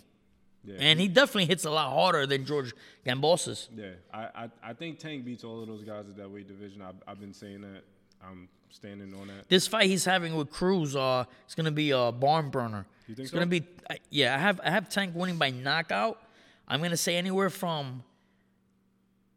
[0.63, 0.75] Yeah.
[0.79, 2.73] and he definitely hits a lot harder than George
[3.05, 3.67] Gambosis.
[3.75, 6.81] Yeah, I, I, I think Tank beats all of those guys at that weight division.
[6.81, 7.83] I've, I've been saying that.
[8.23, 9.49] I'm standing on that.
[9.49, 12.85] This fight he's having with Cruz, uh, it's gonna be a barn burner.
[13.07, 13.37] You think it's so?
[13.37, 14.35] gonna be, I- yeah.
[14.35, 16.21] I have I have Tank winning by knockout.
[16.67, 18.03] I'm gonna say anywhere from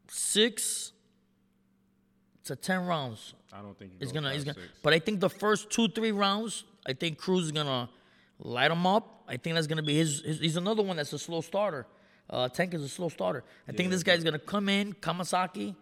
[0.08, 0.92] six
[2.44, 3.34] to ten rounds.
[3.52, 4.54] I don't think It's gonna, he's gonna.
[4.54, 4.66] six.
[4.82, 7.88] But I think the first two three rounds, I think Cruz is gonna
[8.38, 9.22] light him up.
[9.28, 10.20] I think that's gonna be his.
[10.20, 11.86] his he's another one that's a slow starter.
[12.28, 13.44] Uh, Tank is a slow starter.
[13.68, 15.74] I think this guy's gonna come in Kamasaki,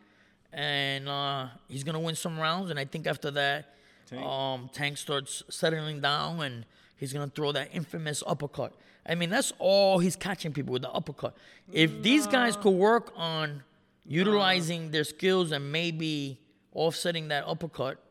[0.53, 2.71] and uh, he's gonna win some rounds.
[2.71, 3.75] And I think after that,
[4.09, 8.73] Tank- um, Tank starts settling down, and he's gonna throw that infamous uppercut.
[9.05, 11.37] I mean, that's all he's catching people with the uppercut.
[11.73, 13.63] If these guys could work on
[14.05, 16.39] utilizing their skills and maybe
[16.75, 18.02] offsetting that uppercut,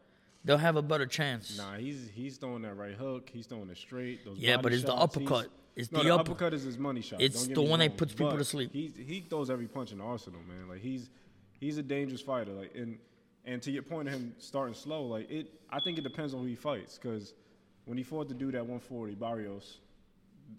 [0.46, 1.58] they'll have a better chance.
[1.58, 3.30] Nah, he's he's throwing that right hook.
[3.32, 4.26] He's throwing it straight.
[4.26, 5.52] Those Yeah, but it's the shots, he's- uppercut.
[5.74, 7.22] It's no, the the up- uppercut is his money shot.
[7.22, 8.72] It's the one that puts people to sleep.
[8.74, 10.68] He he throws every punch in the arsenal, man.
[10.68, 11.10] Like he's
[11.60, 12.52] he's a dangerous fighter.
[12.52, 12.98] Like and
[13.46, 15.48] and to your point of him starting slow, like it.
[15.70, 16.98] I think it depends on who he fights.
[17.02, 17.34] Because
[17.86, 19.80] when he fought the dude at 140, Barrios,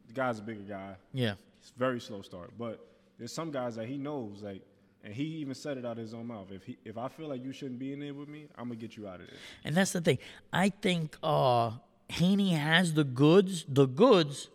[0.08, 0.96] the guy's a bigger guy.
[1.12, 1.34] Yeah.
[1.60, 2.50] It's very slow start.
[2.58, 2.84] But
[3.18, 4.62] there's some guys that he knows, like,
[5.04, 6.50] and he even said it out of his own mouth.
[6.52, 8.76] If he, if I feel like you shouldn't be in there with me, I'm gonna
[8.76, 9.36] get you out of there.
[9.64, 10.18] And that's the thing.
[10.52, 11.72] I think uh
[12.08, 14.48] Haney has the goods, the goods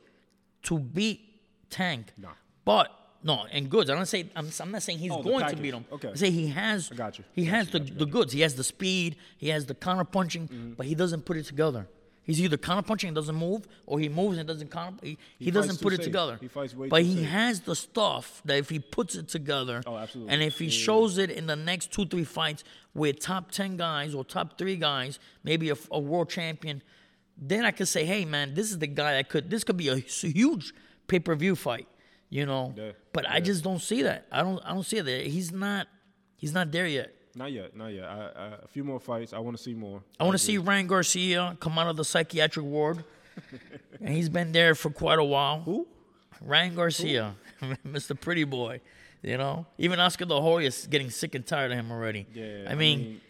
[0.64, 1.22] to beat
[1.70, 2.14] Tank.
[2.18, 2.30] Nah.
[2.66, 2.92] But
[3.24, 3.90] no, and goods.
[3.90, 5.86] I don't say I'm, I'm not saying he's Oh, going to beat him.
[5.92, 6.10] Okay.
[6.12, 6.92] I say he has.
[6.92, 7.26] I got you.
[7.34, 8.32] He Got has you, the you, the goods.
[8.32, 9.16] He has the speed.
[9.38, 10.74] He has the counter punching, Mm-hmm.
[10.74, 11.88] but he doesn't put it together.
[12.28, 14.98] He's either counter punching and doesn't move, or he moves and doesn't counter.
[15.02, 16.06] He, he, He doesn't put too it safe.
[16.08, 16.38] together.
[16.40, 17.26] He fights way But he safe.
[17.30, 20.34] has the stuff that if he puts it together, Oh, absolutely.
[20.34, 22.64] and if he Yeah, yeah, shows it in the next two three fights
[22.94, 26.84] with top ten guys or top three guys, maybe a, a world champion,
[27.38, 29.50] then I could say, hey man, this is the guy that could.
[29.50, 30.74] This could be a huge
[31.08, 31.88] pay per view fight,
[32.30, 32.74] you know.
[32.76, 34.28] Yeah, But I just don't see that.
[34.32, 34.60] I don't.
[34.66, 35.28] I don't see that.
[35.28, 35.88] He's not.
[36.36, 37.14] He's not there yet.
[37.38, 38.06] Not yet, not yet.
[38.06, 39.32] I, I, a few more fights.
[39.32, 40.02] I want to see more.
[40.20, 43.04] I want to see Ryan Garcia come out of the psychiatric ward,
[44.02, 45.62] and he's been there for quite a while.
[45.62, 45.88] Who?
[46.42, 47.36] Ryan Garcia,
[47.88, 48.20] Mr.
[48.20, 48.82] Pretty Boy.
[49.22, 52.26] You know, even Oscar De La is getting sick and tired of him already.
[52.34, 53.22] Yeah, I mean,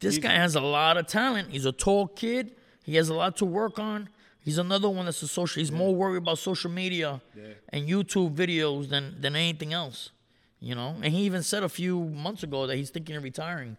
[0.00, 1.50] this guy has a lot of talent.
[1.50, 2.52] He's a tall kid.
[2.84, 4.08] He has a lot to work on.
[4.42, 5.60] He's another one that's a social.
[5.60, 7.44] He's more worried about social media Yeah.
[7.68, 10.10] and YouTube videos than than anything else.
[10.62, 13.78] You know, and he even said a few months ago that he's thinking of retiring,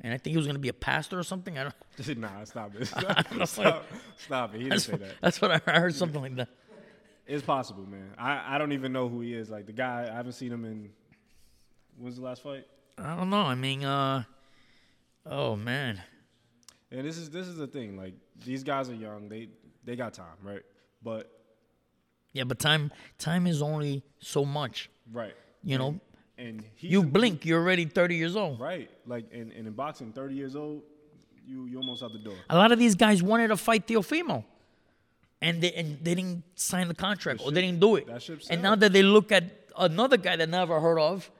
[0.00, 1.58] and I think he was going to be a pastor or something.
[1.58, 2.18] I don't.
[2.18, 2.86] nah, stop it.
[3.46, 3.84] stop,
[4.16, 4.58] stop it.
[4.58, 5.16] He didn't say that.
[5.20, 5.68] that's what I heard.
[5.68, 6.48] I heard something like that.
[7.26, 8.14] It's possible, man.
[8.18, 9.50] I, I don't even know who he is.
[9.50, 10.90] Like the guy, I haven't seen him in.
[11.98, 12.66] When's the last fight?
[12.98, 13.42] I don't know.
[13.42, 14.24] I mean, uh,
[15.26, 16.00] oh man,
[16.90, 17.96] And this is this is the thing.
[17.96, 18.14] Like
[18.44, 19.28] these guys are young.
[19.28, 19.50] They
[19.84, 20.62] they got time, right?
[21.02, 21.30] But
[22.32, 24.88] yeah, but time time is only so much.
[25.12, 26.00] right, You know,
[26.38, 28.58] and you blink, you're already 30 years old.
[28.60, 28.90] right.
[29.06, 30.82] Like and, and in boxing, thirty years old,
[31.46, 32.36] you you almost out the door.
[32.48, 34.44] A lot of these guys wanted to fight Teofimo,
[35.40, 38.06] and they and they didn't sign the contract or they didn't do it.
[38.06, 39.44] that ship and now that they look at
[39.76, 41.30] another guy that never heard of,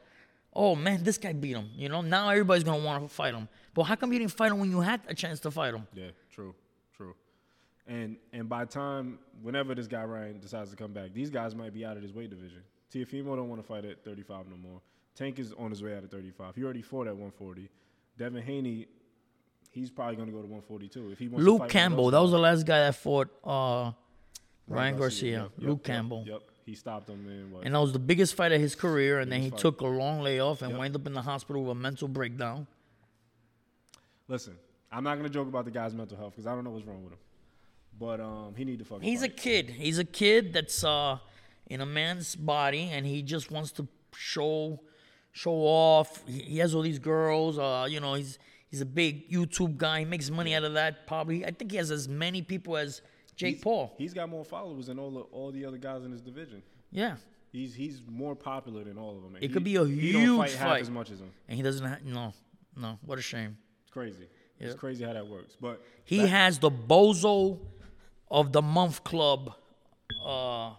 [0.55, 1.71] oh man, this guy beat him.
[1.77, 3.49] You know, now everybody's gonna want to fight him.
[3.75, 5.87] But how come you didn't fight him when you had a chance to fight him?
[5.95, 6.55] Yeah, true,
[6.97, 7.15] true.
[7.87, 11.73] And and by time whenever this guy Ryan decides to come back, these guys might
[11.73, 12.63] be out of his weight division.
[12.93, 14.81] Teofimo don't want to fight at 35 no more.
[15.15, 16.55] Tank is on his way out of 35.
[16.57, 17.69] He already fought at 140.
[18.19, 18.87] Devin Haney,
[19.71, 21.45] he's probably going to go to 142 if he wants.
[21.45, 23.93] to Luke fight Campbell, that was the last guy that fought uh,
[24.69, 25.31] Ryan Garcia.
[25.43, 26.25] Yep, yep, Luke yep, Campbell.
[26.27, 27.65] Yep, he stopped him in what?
[27.65, 29.59] And that was the biggest fight of his career, and then he fight.
[29.59, 30.79] took a long layoff and Yep.
[30.79, 32.67] wound up in the hospital with a mental breakdown.
[34.29, 34.55] Listen,
[34.91, 36.87] I'm not going to joke about the guy's mental health because I don't know what's
[36.87, 37.19] wrong with him.
[37.99, 39.03] But um, he need to fucking.
[39.03, 39.69] He's a kid.
[39.71, 41.19] He's a kid that's uh,
[41.67, 44.81] in a man's body, and he just wants to show
[45.33, 46.27] show off.
[46.27, 47.59] He, has all these girls.
[47.59, 50.01] Uh, you know, he's he's a big YouTube guy.
[50.01, 51.07] He makes money out of that.
[51.07, 53.01] Probably, I think he has as many people as
[53.37, 53.95] Jake He's- Paul.
[53.97, 56.63] He's got more followers than all the all the other guys in his division.
[56.91, 57.17] Yeah,
[57.53, 59.35] He's he's more popular than all of them.
[59.37, 61.31] and It he- could be a he don't huge fight, half as much as him.
[61.49, 61.87] and he doesn't.
[61.87, 62.35] Ha- no,
[62.77, 62.99] no.
[63.07, 63.57] What a shame.
[63.83, 64.27] It's crazy.
[64.61, 65.57] It's crazy how that works.
[65.61, 67.59] But He that- has the bozo
[68.31, 69.55] of the month club
[70.25, 70.71] uh,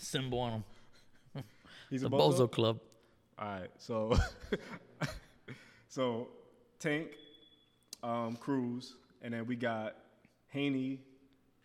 [0.00, 1.44] symbol on him.
[1.90, 2.50] he's The a bozo bozo.
[2.52, 2.80] club.
[3.38, 4.16] All right, so
[5.88, 6.28] so
[6.78, 7.08] Tank,
[8.02, 9.96] um, Cruz, and then we got
[10.48, 11.00] Haney.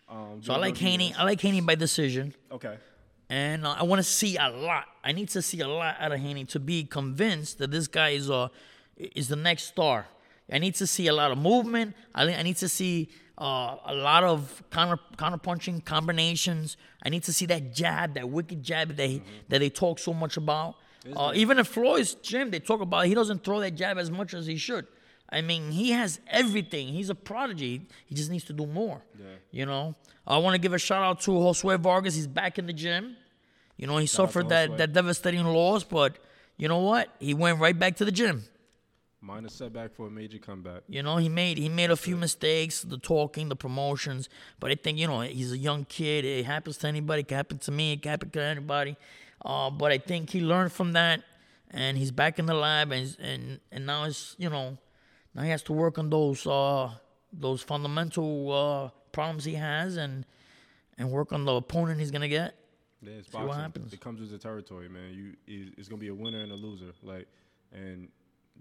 [0.10, 1.14] Um, So I like Haney.
[1.18, 2.34] I like Haney by decision.
[2.52, 2.78] Okay.
[3.30, 4.86] And uh, I want to see a lot.
[5.04, 8.10] I need to see a lot out of Haney to be convinced that this guy
[8.10, 8.50] is uh,
[8.98, 10.08] is the next star.
[10.52, 11.96] I need to see a lot of movement.
[12.14, 16.78] I, I need to see uh, a lot of counter counter punching combinations.
[17.04, 20.13] I need to see that jab, that wicked jab that they, that they talk so
[20.13, 20.76] much about.
[21.15, 24.34] Uh, even at Floyd's gym, they talk about he doesn't throw that jab as much
[24.34, 24.88] as he should.
[25.30, 26.88] I mean, he has everything.
[26.89, 27.88] He's a prodigy.
[28.06, 29.02] He just needs to do more.
[29.19, 29.26] Yeah.
[29.52, 29.96] You know,
[30.28, 32.15] I want to give a shout out to Josue Vargas.
[32.15, 33.17] He's back in the gym.
[33.76, 34.78] You know, he out to suffered that, Josue.
[34.78, 36.17] that devastating loss, but
[36.58, 37.10] you know what?
[37.19, 38.43] He went right back to the gym.
[39.24, 40.84] Minor setback for a major comeback.
[40.90, 44.28] You know, he made he made a few mistakes, the talking, the promotions,
[44.60, 46.26] but I think you know he's a young kid.
[46.26, 47.22] It happens to anybody.
[47.22, 47.94] It can happen to me.
[47.94, 48.98] It can happen to anybody.
[49.46, 51.24] Uh, but I think he learned from that,
[51.72, 54.78] and he's back in the lab, and and and now it's you know
[55.34, 56.92] now he has to work on those uh,
[57.32, 60.26] those fundamental uh, problems he has, and
[60.98, 62.56] and work on the opponent he's gonna get.
[63.02, 63.94] Yeah, it's See what happens.
[63.94, 65.14] It comes with the territory, man.
[65.48, 66.92] You it's gonna be a winner and a loser.
[67.02, 67.28] Like,
[67.72, 68.10] and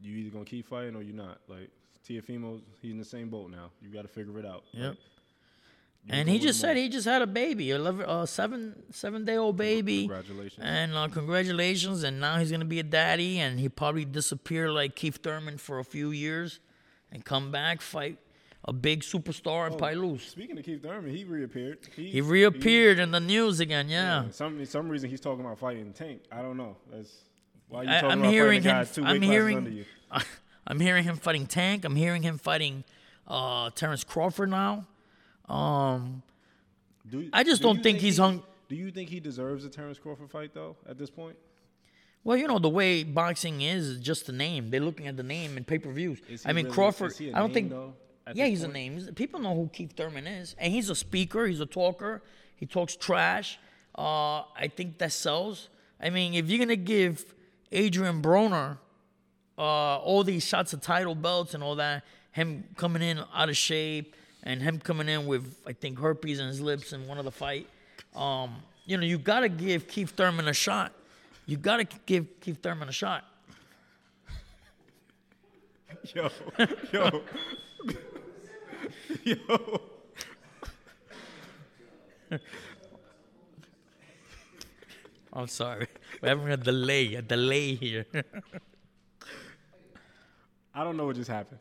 [0.03, 1.39] you either gonna keep fighting or you're not.
[1.49, 1.71] Like
[2.07, 3.71] Teofimo, he's in the same boat now.
[3.81, 4.65] You got to figure it out.
[4.73, 4.91] Yep.
[4.91, 4.99] Like,
[6.09, 9.57] And he just said he just had a baby, a uh, seven seven day old
[9.57, 10.01] baby.
[10.01, 10.61] Congratulations.
[10.61, 14.97] And uh, congratulations, and now he's gonna be a daddy, and he probably disappear like
[14.97, 16.59] Keith Thurman for a few years,
[17.13, 18.19] and come back fight
[18.65, 20.23] a big superstar and probably lose.
[20.23, 21.79] Speaking of Keith Thurman, he reappeared.
[21.95, 23.89] He reappeared in the news again.
[23.89, 26.23] Yeah, Yeah, Some some reason he's talking about fighting Tank.
[26.31, 26.77] I don't know.
[26.93, 27.13] That's
[27.73, 28.87] why you I, talking I'm about hearing fighting a guy him.
[28.95, 29.77] two I'm classes under you.
[29.77, 29.87] hearing.
[30.67, 31.85] I'm hearing him fighting Tank.
[31.85, 32.85] I'm hearing him fighting
[33.27, 34.87] uh, Terrence Crawford now.
[35.49, 36.23] Um,
[37.11, 39.65] Do, I just do don't you think he's he- hung- Do you think he deserves
[39.65, 40.77] a Terrence Crawford fight though?
[40.89, 41.37] At this point,
[42.25, 44.71] Well, you know the way boxing is, is just the name.
[44.71, 46.21] They're looking at the name and pay per views.
[46.47, 47.11] I mean really- Crawford.
[47.13, 47.71] is he a I don't think.
[47.71, 47.95] though,
[48.35, 48.71] yeah, he's point?
[48.71, 49.15] a name.
[49.15, 51.47] People know who Keith Thurman is, and he's a speaker.
[51.47, 52.23] He's a talker.
[52.55, 53.59] He talks trash.
[53.99, 55.69] Uh, I think that sells.
[56.01, 57.35] I mean, if you're gonna give
[57.73, 58.79] Adrian Broner
[59.59, 63.57] uh, all these shots of title belts and all that, him coming in out of
[63.57, 67.25] shape and him coming in with I think herpes in his lips in one of
[67.25, 67.69] the fight.
[68.17, 68.57] Um,
[68.87, 70.93] you know, you gotta give Keith Thurman a shot.
[71.47, 73.25] You gotta give Keith Thurman a shot.
[76.15, 76.31] yo,
[76.93, 77.23] yo,
[79.25, 79.81] yo.
[85.33, 85.87] I'm sorry,
[86.21, 88.05] we're having a delay, a delay here.
[90.75, 91.61] I don't know what just happened.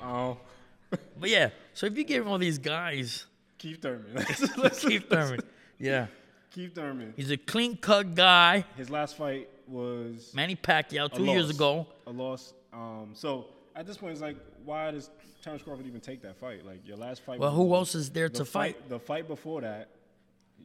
[0.00, 0.38] Oh,
[0.90, 3.26] but yeah, so if you give all these guys
[3.58, 4.24] Keith Thurman.
[4.78, 5.40] Keith Thurman,
[5.78, 6.06] yeah,
[6.50, 7.14] Keith Thurman.
[7.16, 8.64] he's a clean cut guy.
[8.76, 11.86] His last fight was Manny Pacquiao two years ago.
[12.06, 12.54] A loss.
[12.72, 15.10] Um, so at this point, it's like, why does
[15.42, 16.64] Terrence Crawford even take that fight?
[16.64, 17.38] Like your last fight.
[17.38, 18.88] Well, who else is there the to fight?
[18.88, 19.88] The fight before that,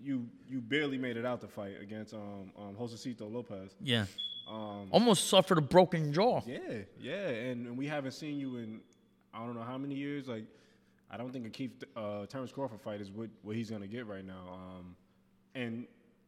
[0.02, 3.72] you you barely made it out the fight against um, um Josecito Lopez.
[3.82, 4.06] Yeah,
[4.48, 6.42] Um, almost suffered a broken jaw.
[6.46, 6.60] yeah,
[7.00, 8.82] yeah, and, and we haven't seen you in
[9.34, 10.28] I don't know how many years.
[10.28, 10.46] Like,
[11.12, 14.08] I don't think a Keith uh, Terrence Crawford fight is what what he's gonna get
[14.08, 14.44] right now.
[14.54, 14.96] Um,
[15.56, 15.86] and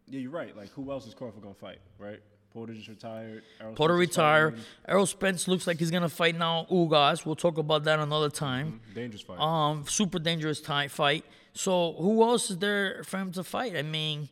[0.07, 0.55] yeah, you're right.
[0.55, 1.79] Like, who else is Crawford gonna fight?
[1.97, 2.19] Right?
[2.53, 3.43] Porter just retired.
[3.61, 4.59] Errol Porter Spence retired.
[4.85, 6.67] Errol Spence looks like he's gonna fight now.
[6.69, 7.25] Ugas.
[7.25, 8.81] We'll talk about that another time.
[8.93, 9.39] Dangerous fight.
[9.39, 11.23] Um, super dangerous tie fight.
[11.53, 13.75] So who else is there for him to fight?
[13.75, 14.29] I mean,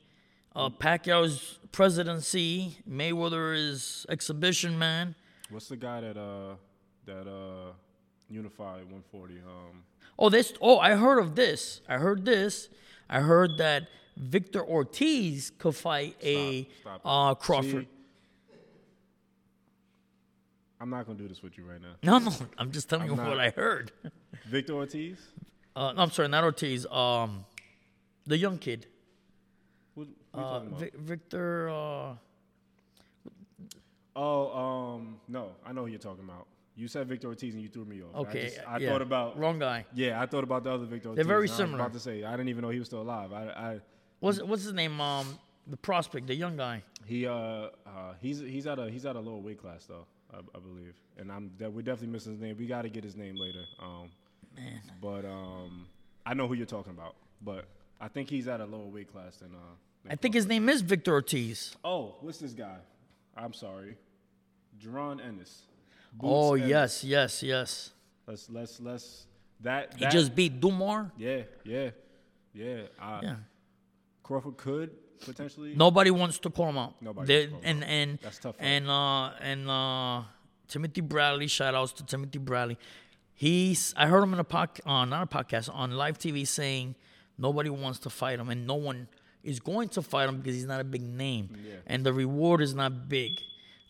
[0.56, 2.78] uh, Pacquiao's presidency.
[2.90, 5.16] Mayweather is exhibition man.
[5.50, 6.56] What's the guy that uh
[7.06, 7.72] that uh
[8.30, 9.36] unified 140?
[9.40, 9.84] Um,
[10.22, 10.54] Oh, this.
[10.62, 11.80] Oh, I heard of this.
[11.88, 12.68] I heard this.
[13.10, 17.86] I heard that Victor Ortiz could fight a stop uh, Crawford.
[17.86, 18.56] See?
[20.82, 21.94] I'm not gonna do this with you right now.
[22.04, 22.32] No, no.
[22.58, 23.92] I'm just telling I'm you not- what I heard.
[24.48, 25.18] Victor Ortiz.
[25.76, 26.86] Uh, no, I'm sorry, not Ortiz.
[26.88, 27.46] Um,
[28.26, 28.86] the young kid,
[29.96, 30.80] What, what uh, talking about?
[30.80, 31.70] Vic- Victor.
[31.70, 32.14] Uh,
[34.16, 36.48] oh, um, no, I know who you're talking about.
[36.76, 38.16] You said Victor Ortiz and you threw me off.
[38.16, 39.38] I, okay, just- I yeah, thought about.
[39.38, 39.86] wrong guy.
[39.94, 41.18] Yeah, I thought about the other Victor Ortiz.
[41.18, 41.82] They're very similar.
[41.82, 43.34] I was about to say I didn't even know he was still alive.
[43.34, 43.80] I, I
[44.20, 45.00] What's what's his name?
[45.00, 46.84] Um, the prospect, the young guy.
[47.06, 47.70] he uh, uh
[48.22, 51.32] he's he's at a he's at a lower weight class though, I, I believe, and
[51.32, 52.58] I'm that we're definitely missing his name.
[52.58, 53.64] We got to get his name later.
[53.82, 54.10] Um,
[54.56, 55.86] Man, but um,
[56.26, 57.16] I know who you're talking about.
[57.42, 57.66] But
[58.02, 59.76] I think he's at a lower weight class than uh.
[60.04, 61.76] than I think his name is Victor Ortiz.
[61.84, 62.78] Oh, what's this guy?
[63.38, 63.96] I'm sorry,
[64.84, 65.64] Jaron Ennis.
[66.14, 66.70] Boots oh Ennis.
[66.70, 67.92] yes, yes, yes.
[68.28, 69.26] Let's let's let's
[69.62, 69.94] that.
[69.96, 71.12] He that- just beat Dumar.
[71.18, 71.90] yeah yeah
[72.54, 72.82] yeah.
[73.00, 73.36] I, Yeah.
[74.24, 74.92] Crawford could
[75.26, 75.74] potentially.
[75.76, 77.02] Nobody wants to call him out.
[77.02, 80.24] Nobody wants to call him and and That's tough and uh and uh
[80.68, 81.48] Timothy Bradley.
[81.48, 82.78] Shout outs to Timothy Bradley.
[83.40, 86.96] He's I heard him in a podcast, uh, not a podcast, on live TV saying
[87.38, 89.08] nobody wants to fight him and no one
[89.46, 91.76] is going to fight him because he's not a big name Yeah.
[91.88, 93.40] and the reward is not big.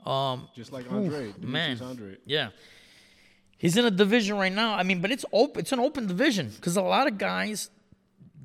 [0.05, 1.81] Um, Just like Andre, Oof, man.
[1.81, 2.17] Andre.
[2.25, 2.49] yeah.
[3.57, 4.75] He's in a division right now.
[4.75, 5.62] I mean, but it's open.
[5.62, 7.71] It's an open division because a lot of guys.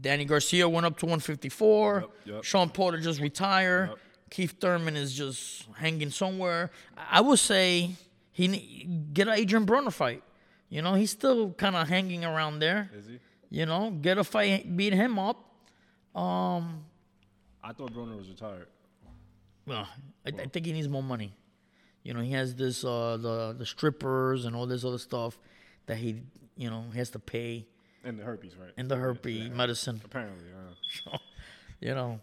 [0.00, 2.00] Danny Garcia went up to 154.
[2.00, 2.44] Yep, yep.
[2.44, 3.90] Shawn Porter just retired.
[3.90, 3.98] Yep.
[4.30, 6.70] Keith Thurman is just hanging somewhere.
[6.96, 7.90] I I would say
[8.32, 8.48] he
[9.12, 10.22] get an Adrian Broner fight.
[10.68, 12.90] You know, he's still kind of hanging around there.
[12.94, 13.18] Is he?
[13.50, 15.36] You know, get a fight, beat him up.
[16.14, 16.84] Um,
[17.62, 18.66] I thought Broner was retired.
[19.66, 19.86] well,
[20.26, 21.32] I, I think he needs more money.
[22.02, 25.38] You know, he has this uh, the the strippers and all this other stuff
[25.86, 26.22] that he
[26.56, 27.66] you know he has to pay
[28.04, 28.72] And the herpes, right?
[28.76, 30.00] and the herpes medicine.
[30.04, 30.44] Apparently,
[31.12, 31.16] uh,
[31.80, 32.20] You know,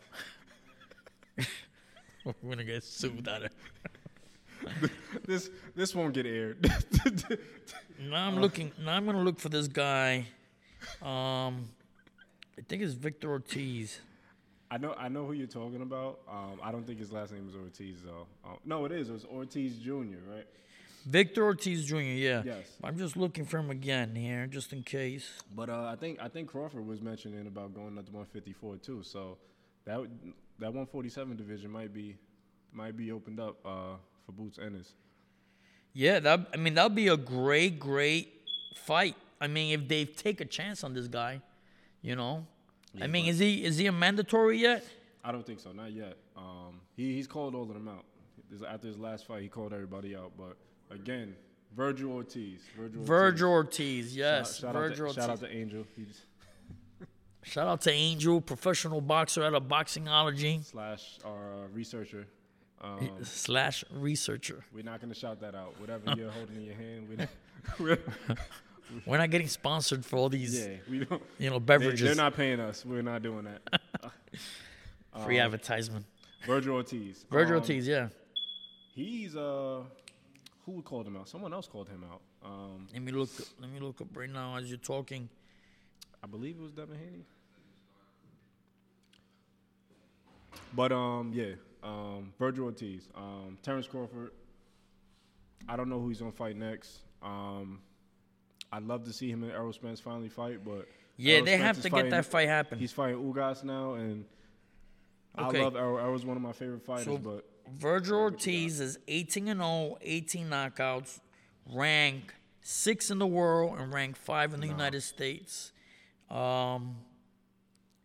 [2.26, 3.52] we're gonna get sued out of.
[5.26, 6.70] this this won't get aired.
[8.10, 8.72] Now I'm looking.
[8.84, 10.26] Now I'm gonna look for this guy.
[11.04, 11.70] Um,
[12.58, 14.00] I think it's Victor Ortiz.
[14.72, 16.20] I know I know who you're talking about.
[16.30, 18.26] Um, I don't think his last name is Ortiz though.
[18.44, 19.10] Um, no, it is.
[19.10, 20.18] It was Ortiz Jr.
[20.28, 20.48] Right?
[21.06, 21.98] Victor Ortiz Jr.
[21.98, 22.42] Yeah.
[22.46, 22.66] Yes.
[22.84, 25.30] I'm just looking for him again here, just in case.
[25.56, 29.04] But uh, I think I think Crawford was mentioning about going up to 154 too.
[29.04, 29.38] So
[29.86, 30.00] that
[30.60, 32.18] that 147 division might be
[32.72, 33.96] might be opened up uh,
[34.32, 34.94] for Boots Ennis.
[35.94, 38.30] Yeah, that I mean that'd be a great, great
[38.76, 39.16] fight.
[39.40, 41.42] I mean, if they take a chance on this guy,
[42.02, 42.46] you know.
[43.02, 44.86] I mean, is he is he a mandatory yet?
[45.24, 46.18] I don't think so, not yet.
[46.36, 48.06] Um, he he's called all of them out.
[48.50, 50.32] This- After his last fight, he called everybody out.
[50.38, 50.58] But
[50.94, 51.36] again,
[51.78, 52.60] Vergil Ortiz.
[52.78, 53.04] Vergil.
[53.04, 54.06] Vergil Ortiz.
[54.10, 54.56] Ortiz, yes.
[54.60, 55.86] Shout, shout Vergil out to, shout out to Angel.
[55.96, 56.22] He just,
[57.44, 62.28] Shout out to Angel, professional boxer at a Boxingology slash our researcher.
[62.84, 64.64] Um, slash researcher.
[64.74, 65.80] we're not gonna shout that out.
[65.80, 67.16] Whatever you're holding in your hand, we
[67.84, 68.00] we're,
[69.06, 71.22] We're not getting sponsored for all these, yeah, we don't.
[71.38, 72.02] you know, beverages.
[72.02, 72.84] they're not paying us.
[72.86, 74.12] We're not doing that.
[75.24, 76.06] free advertisement.
[76.46, 77.24] Vergil Ortiz.
[77.32, 78.10] Vergil Um, Ortiz, yeah.
[78.94, 79.82] He's uh,
[80.66, 81.30] who called him out?
[81.30, 82.22] Someone else called him out.
[82.44, 83.30] Um, Let me look.
[83.60, 85.30] Let me look up right now as you're talking.
[86.24, 87.26] I believe it was Devin Haney.
[90.74, 91.54] But um, yeah,
[91.84, 94.32] um, Vergil Ortiz, um, Terrence Crawford.
[95.68, 97.00] I don't know who he's gonna fight next.
[97.22, 97.82] Um,
[98.72, 101.64] I'd love to see him and Errol Spence finally fight, but Yeah, Errol they Spence
[101.64, 102.80] have to fighting- get that fight happen.
[102.80, 104.26] He's fighting Ugas now, and
[105.38, 105.60] Okay.
[105.60, 105.98] I love Errol.
[106.00, 110.50] Errol's one of my favorite fighters, So- but Vergil Ortiz is 18 and 0, 18
[110.50, 111.20] knockouts,
[111.68, 115.72] ranked six in the world and ranked five in the United States.
[116.30, 116.98] Um,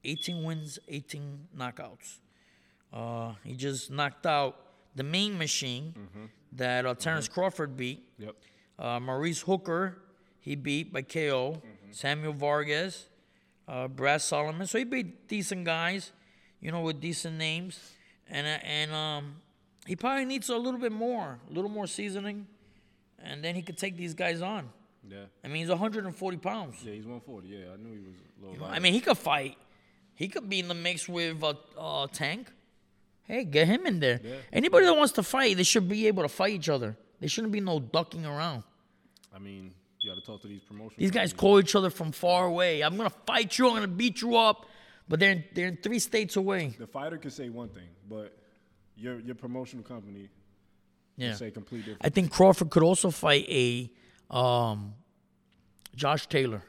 [0.04, 2.20] 18 wins, 18 knockouts.
[2.92, 4.56] Uh, he just knocked out
[4.94, 5.94] the main machine
[6.52, 8.02] that uh, Terrence Crawford beat.
[8.18, 8.34] yep,
[8.78, 9.98] Uh, Maurice Hooker,
[10.40, 11.52] he beat by KO.
[11.54, 11.92] Mm-hmm.
[11.92, 13.08] Samuel Vargas,
[13.68, 14.66] uh, Brad Solomon.
[14.66, 16.12] So he beat decent guys,
[16.60, 17.78] you know, with decent names.
[18.28, 19.36] And uh, and um,
[19.86, 22.46] he probably needs a little bit more, a little more seasoning,
[23.22, 24.68] and then he could take these guys on.
[25.08, 26.76] yeah, I mean, he's 140 pounds.
[26.82, 26.92] yeah.
[26.94, 27.48] He's 140.
[27.48, 28.66] Yeah, I knew he was a little.
[28.66, 29.56] I mean, he could fight.
[30.16, 32.50] He could be in the mix with a, uh, Tank.
[33.26, 34.20] Hey, get him in there.
[34.22, 34.34] Yeah.
[34.52, 36.96] Anybody that wants to fight, they should be able to fight each other.
[37.20, 38.62] There shouldn't be no ducking around.
[39.34, 40.98] I mean, you got to talk to these promotions.
[40.98, 42.82] These guys call each other from far away.
[42.82, 43.68] I'm gonna fight you.
[43.68, 44.66] I'm gonna beat you up.
[45.08, 46.74] But they're in, they're in three states away.
[46.78, 48.36] The fighter can say one thing, but
[48.96, 50.28] your your promotional company
[51.16, 51.28] Yeah.
[51.28, 52.04] can say complete different.
[52.04, 53.90] I think Crawford could also fight a
[54.34, 54.94] um,
[55.94, 56.62] Josh Taylor.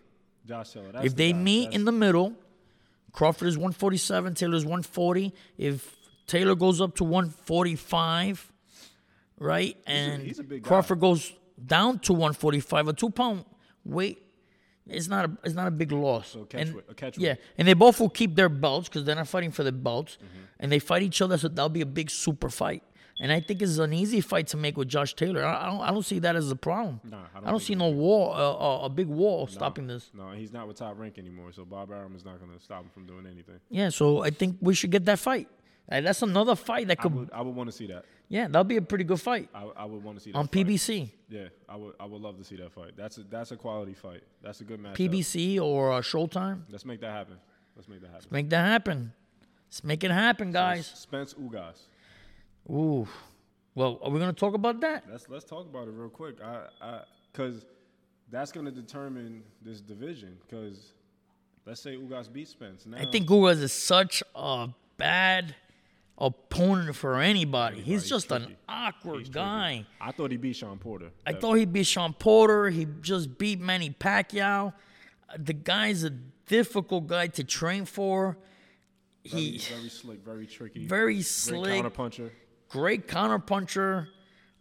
[0.46, 0.92] Josh Taylor.
[0.92, 1.38] That's If the they guy.
[1.40, 2.34] meet That's- in the middle,
[3.12, 5.34] Crawford is 147, Taylor is 140.
[5.58, 5.97] If
[6.28, 8.52] Taylor goes up to 145,
[9.40, 10.68] right, and he's a big guy.
[10.68, 11.34] Crawford goes
[11.66, 13.46] down to 145, a two pound
[13.86, 14.24] weight,
[14.88, 16.30] it's not a it's not a big loss.
[16.30, 17.40] So catch and, weight- a catch yeah, weight.
[17.58, 20.44] and they both will keep their belts because they're not fighting for the belts, Mm-hmm.
[20.60, 21.38] and they fight each other.
[21.38, 22.84] So that'll be a big super fight.
[23.20, 25.44] And I think it's an easy fight to make with Josh Taylor.
[25.44, 27.02] I, I don't I don't see that as a problem.
[27.04, 30.12] Nah, I don't I don't see no wall, uh, uh, a big wall stopping this.
[30.14, 32.84] No, he's not with top rank anymore, so Bob Arum is not going to stop
[32.84, 33.60] him from doing anything.
[33.72, 35.48] Yeah, so I think we should get that fight.
[35.90, 37.16] Uh, that's another fight that I could.
[37.16, 38.04] would I would want to see that.
[38.28, 40.48] yeah, that'll be a pretty good fight I, I would want to see that on
[40.48, 40.68] fight.
[40.68, 42.94] PBC, Yeah, I would I would love to see that fight.
[42.98, 44.24] That's a that's a quality fight.
[44.42, 44.96] That's a good match.
[44.96, 46.64] PBC or uh, Showtime.
[46.70, 47.38] Let's make that happen.
[47.76, 48.18] Let's make that happen.
[48.22, 49.14] Let's Make that happen.
[49.68, 50.88] Let's make it happen, guys.
[50.96, 51.82] Spence Ugas.
[52.70, 53.08] Ooh.
[53.76, 55.04] Well, are we gonna talk about that?
[55.10, 56.42] Let's let's talk about it real quick.
[56.44, 57.66] I I because
[58.30, 60.38] that's going to determine this division.
[60.46, 60.94] Because
[61.66, 62.86] let's say Ugas beats Spence.
[62.86, 65.56] Now, I think Ugas is such a bad
[66.18, 67.78] opponent for anybody.
[67.78, 69.86] He's he's just an awkward He's guy.
[70.02, 71.12] I thought he beat Shawn Porter.
[71.26, 72.70] I thought he beat Shawn Porter.
[72.70, 74.74] He just beat Manny Pacquiao.
[75.38, 78.38] The guy's a difficult guy to train for.
[79.26, 82.32] very, He very slick, very tricky, very great slick, counterpuncher.
[82.70, 84.08] great counterpuncher.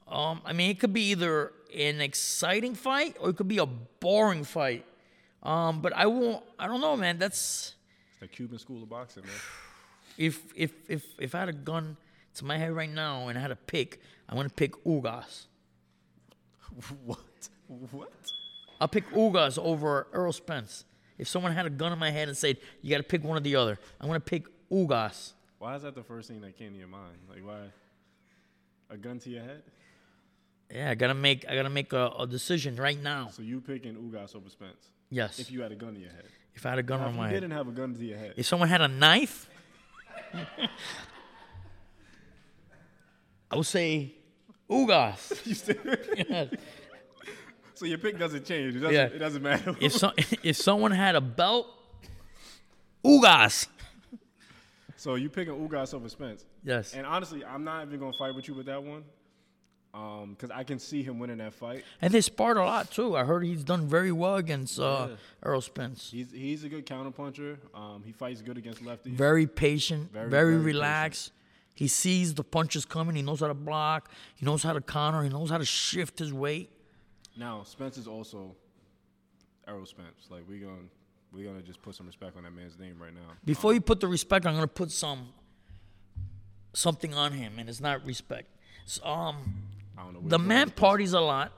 [0.09, 3.66] Um, I mean, it could be either an exciting fight or it could be a
[3.66, 4.84] boring fight.
[5.42, 6.44] Um, but I won't.
[6.59, 7.18] I don't know, man.
[7.18, 7.74] That's
[8.11, 9.32] It's the Cuban school of boxing, man.
[10.19, 11.97] if if if if I had a gun
[12.35, 15.47] to my head right now and I had to pick, I'm gonna pick Ugas.
[17.05, 17.19] what?
[17.91, 18.12] What?
[18.81, 20.85] I'll pick Ugas over Errol Spence.
[21.19, 23.39] If someone had a gun in my head and said you got to pick one
[23.39, 25.33] or the other, I'm gonna pick Ugas.
[25.59, 27.17] Why is that the first thing that came to your mind?
[27.29, 27.71] Like, why?
[28.91, 29.62] A gun to your head?
[30.73, 33.29] Yeah, I gotta make I gotta make a, a decision right now.
[33.33, 34.91] So you picking Ugas over Spence?
[35.11, 35.39] Yes.
[35.39, 36.25] If you had a gun to your head.
[36.55, 37.41] If I had a gun Now, on if my you head.
[37.41, 39.49] didn't have a gun to your head, If someone had a knife,
[43.51, 44.14] I would say
[44.71, 45.47] Ugas.
[45.47, 45.77] you still,
[46.29, 46.49] Yes.
[47.75, 48.75] so your pick doesn't change.
[48.77, 48.95] It doesn't.
[48.95, 49.05] Yeah.
[49.07, 49.77] It doesn't matter.
[49.81, 50.12] if so,
[50.43, 51.69] if someone had a belt,
[53.05, 53.69] Ugas.
[54.97, 56.45] so you picking Ugas over Spence?
[56.64, 56.95] Yes.
[56.95, 59.05] And honestly, I'm not even gonna fight with you with that one,
[59.97, 61.84] um, because I can see him winning that fight.
[62.03, 63.16] And they sparred a lot too.
[63.16, 65.09] I heard he's done very well against uh,
[65.44, 66.11] Errol Spence.
[66.12, 67.57] He's he's a good counterpuncher.
[67.74, 69.12] Um, he fights good against lefties.
[69.12, 71.32] Very patient, Very, very, very relaxed.
[71.74, 73.16] He sees the punches coming.
[73.16, 74.11] He knows how to block.
[74.34, 75.22] He knows how to counter.
[75.22, 76.70] He knows how to shift his weight.
[77.36, 78.55] Now Spence is also
[79.66, 80.28] Errol Spence.
[80.30, 80.88] Like we gonna
[81.32, 83.32] we gonna just put some respect on that man's name right now.
[83.44, 85.28] Before you put the respect, I'm gonna put some
[86.74, 88.49] something on him, and it's not respect.
[88.84, 89.62] So, um,
[89.99, 90.28] I don't know.
[90.28, 91.53] the man parties a lot.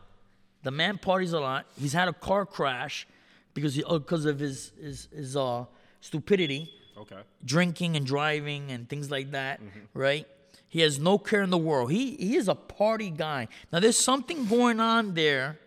[0.62, 1.66] The man parties a lot.
[1.78, 3.06] He's had a car crash
[3.54, 5.64] because he because of his his his uh
[6.00, 7.18] stupidity, Okay.
[7.44, 9.98] drinking and driving and things like that, Mm-hmm.
[9.98, 10.26] right?
[10.68, 11.90] He has no care in the world.
[11.90, 13.48] He he is a party guy.
[13.72, 15.58] Now there's something going on there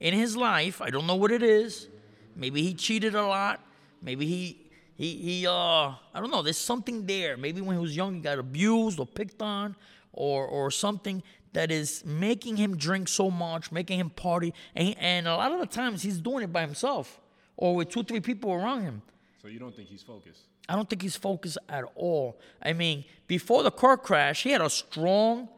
[0.00, 0.82] in his life.
[0.82, 1.88] I don't know what it is.
[2.36, 3.60] Maybe he cheated a lot.
[4.02, 4.58] Maybe he
[4.96, 6.42] he he uh I don't know.
[6.42, 7.36] There's something there.
[7.36, 9.74] Maybe when he was young he got abused or picked on
[10.12, 11.22] or or something
[11.52, 14.54] that is making him drink so much, making him party.
[14.74, 17.20] And and a lot of the times he's doing it by himself
[17.56, 19.02] or with two three people around him.
[19.40, 20.40] So you don't think he's focused?
[20.68, 22.38] I don't think he's focused at all.
[22.62, 25.48] I mean, before the car crash, he had a strong,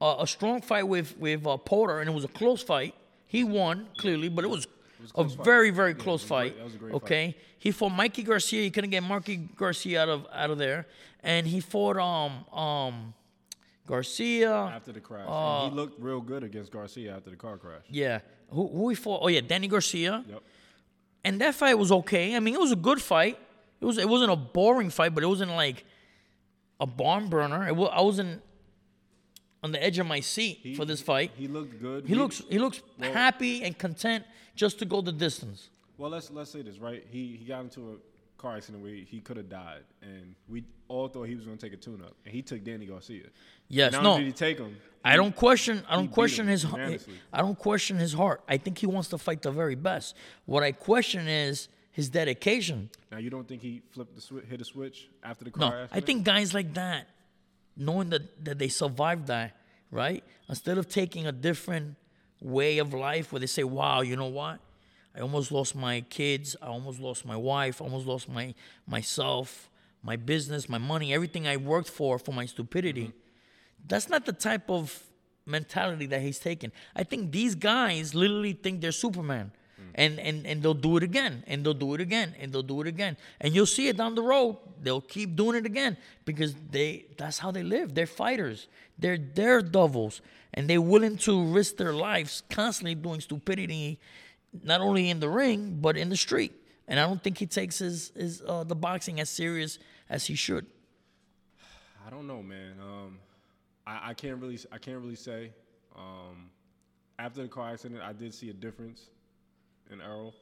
[0.00, 2.94] uh, a strong fight with with uh, Porter, and it was a close fight.
[3.26, 5.44] He won clearly, but it was, a close fight.
[5.44, 6.56] very very close was a great- fight.
[6.58, 7.02] that was a great fight.
[7.02, 8.62] okay, he fought Mikey Garcia.
[8.62, 10.86] He couldn't get Mikey Garcia out of out of there,
[11.22, 13.14] and he fought um um
[13.86, 14.52] Garcia.
[14.52, 17.82] After the crash, Uh, And he looked real good against Garcia after the car crash.
[17.88, 18.20] Yeah,
[18.50, 19.20] who who he fought?
[19.22, 20.24] Oh yeah, Danny Garcia.
[20.28, 20.42] Yep.
[21.24, 22.34] and that fight was okay.
[22.36, 23.38] I mean, it was a good fight.
[23.80, 25.84] It was it wasn't a boring fight, but it wasn't like
[26.80, 27.66] a barn burner.
[27.66, 28.42] It was, I wasn't
[29.62, 31.30] on the edge of my seat He- for this fight.
[31.36, 32.06] He looked good.
[32.06, 34.24] He We- looks he looks well- happy and content
[34.56, 35.70] just to go the distance.
[35.98, 37.04] Well, let's let's say this right.
[37.10, 37.96] He he got into a
[38.38, 41.64] car accident where he could have died, and we all thought he was going to
[41.64, 43.28] take a tune-up, and he took Danny Garcia.
[43.72, 45.82] Yes, Not no, did he take him, I don't question.
[45.88, 46.66] I don't question him his.
[47.32, 48.42] I don't question his heart.
[48.46, 50.14] I think he wants to fight the very best.
[50.44, 52.90] What I question is his dedication.
[53.10, 55.88] Now you don't think he flipped the switch, hit a switch after the No, car
[55.90, 57.08] I think guys like that,
[57.74, 59.56] knowing that, that they survived that,
[59.90, 60.22] right?
[60.50, 61.96] Instead of taking a different
[62.42, 64.60] way of life where they say, wow, you know what?
[65.16, 66.56] I almost lost my kids.
[66.60, 67.80] I almost lost my wife.
[67.80, 68.54] I almost lost my
[68.86, 69.70] myself,
[70.02, 73.08] my business, my money, everything I worked for for my stupidity.
[73.08, 73.21] Mm-hmm.
[73.86, 75.02] That's not the type of
[75.46, 76.72] mentality that he's taking.
[76.94, 79.52] I think these guys literally think they're Superman.
[79.94, 82.80] And, and and they'll do it again, and they'll do it again, and they'll do
[82.80, 84.56] it again, and you'll see it down the road.
[84.80, 87.94] They'll keep doing it again because they that's how they live.
[87.94, 88.68] They're fighters.
[88.98, 90.22] They're daredevils,
[90.54, 93.98] and they're willing to risk their lives constantly doing stupidity,
[94.62, 96.52] not only in the ring but in the street.
[96.88, 99.78] And I don't think he takes his his uh, the boxing as serious
[100.08, 100.64] as he should.
[102.06, 102.76] I don't know, man.
[102.80, 103.18] Um,
[103.86, 105.50] I, I can't really I can't really say.
[105.96, 106.50] Um,
[107.18, 109.02] after the car accident, I did see a difference
[109.90, 110.34] in Errol.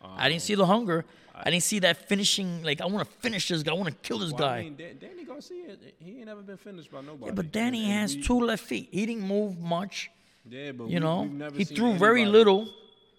[0.00, 1.04] I didn't see the hunger.
[1.34, 2.62] I didn't see that finishing.
[2.62, 3.72] Like I want to finish this guy.
[3.72, 4.58] I want to kill this Well, guy.
[4.58, 7.26] I mean, Dan- Danny Garcia, he ain't never been finished by nobody.
[7.26, 8.88] yeah, but Danny And- and has we- two left feet.
[8.92, 10.10] He didn't move much.
[10.48, 12.68] Yeah, but You we, know, we've never he threw very little.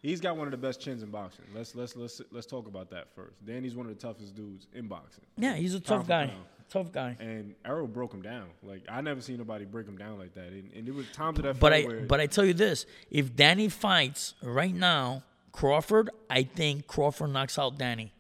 [0.02, 1.44] He's got one of the best chins in boxing.
[1.54, 3.46] Let's let's let's let's talk about that first.
[3.46, 6.28] Danny's one of the toughest dudes in boxing, Yeah, he's a tough guy.
[6.28, 6.46] pound.
[6.70, 7.18] Tough guy.
[7.20, 8.46] and Errol broke him down.
[8.64, 10.48] Like I never seen nobody break him down like that.
[10.48, 13.36] And, and there was times that But I where but I tell you this: if
[13.36, 18.14] Danny fights right now, Crawford, I think Crawford knocks out Danny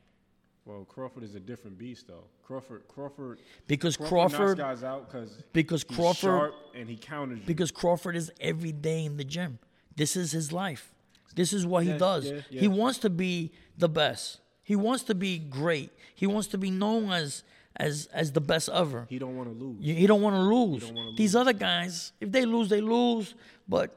[0.70, 2.24] well Crawford is a different beast though.
[2.43, 6.95] Crawford Crawford because Crawford, Crawford, knocks guys out because because he's Crawford sharp and he
[6.95, 7.45] counters you.
[7.45, 9.60] because Crawford is every day in the gym.
[9.95, 10.93] This is his life.
[11.36, 12.26] This is what he does.
[12.30, 12.62] yeah, yeah.
[12.62, 14.39] He wants to be the best.
[14.64, 15.91] He wants to be great.
[16.16, 17.43] He wants to be known as
[17.80, 19.06] as as the best ever.
[19.10, 19.78] he don't want to lose.
[19.80, 21.18] You- He don't want to lose.
[21.18, 23.34] These other guys, if they lose, they lose.
[23.68, 23.96] But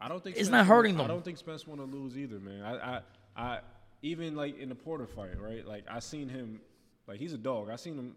[0.00, 1.04] I don't think It's Spence not hurting them.
[1.04, 2.62] I don't think Spence want to lose either, man.
[2.62, 3.00] I, I,
[3.36, 3.58] I,
[4.02, 5.66] even like in the Porter fight, right?
[5.66, 6.60] Like I seen him,
[7.06, 7.70] like he's a dog.
[7.70, 8.16] I seen him.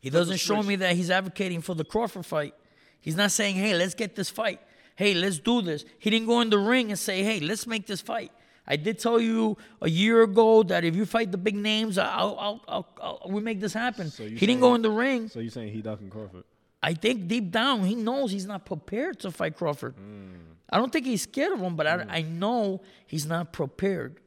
[0.00, 2.54] he doesn't show me that he's advocating for the Crawford fight.
[3.00, 4.60] He's not saying, "Hey, let's get this fight.
[4.96, 7.86] Hey, let's do this." He didn't go in the ring and say, "Hey, let's make
[7.86, 8.32] this fight."
[8.66, 12.36] I did tell you a year ago that if you fight the big names, I'll,
[12.38, 14.10] I'll, I'll, I'll we make this happen.
[14.10, 15.28] So he didn't go in the ring.
[15.28, 16.44] So you're saying he ducking Crawford?
[16.82, 19.94] I think deep down he knows he's not prepared to fight Crawford.
[19.94, 20.34] Hmm.
[20.70, 22.10] I don't think he's scared of him, but I, hmm.
[22.10, 24.20] I know he's not prepared.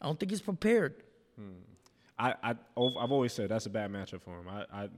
[0.00, 0.94] I don't think he's prepared.
[1.38, 1.50] Hmm.
[2.18, 4.48] I, I, I've always said that's a bad matchup for him.
[4.48, 4.88] I, I,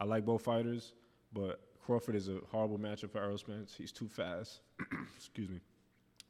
[0.00, 0.92] I like both fighters,
[1.32, 3.74] but Crawford is a horrible matchup for Errol Spence.
[3.76, 4.60] He's too fast.
[5.16, 5.60] Excuse me.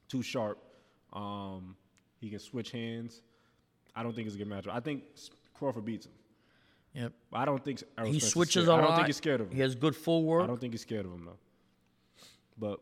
[0.08, 0.58] Too sharp.
[1.12, 1.76] Um,
[2.26, 3.22] he can switch hands.
[3.94, 4.72] I don't think it's a good matchup.
[4.72, 5.04] I think
[5.54, 6.12] Crawford beats him.
[6.94, 7.12] Yep.
[7.32, 8.68] I don't think Errol He switches scared.
[8.68, 8.84] a I lot.
[8.84, 9.54] I don't think he's scared of him.
[9.54, 11.38] He has good full I don't think he's scared of him though.
[12.58, 12.80] But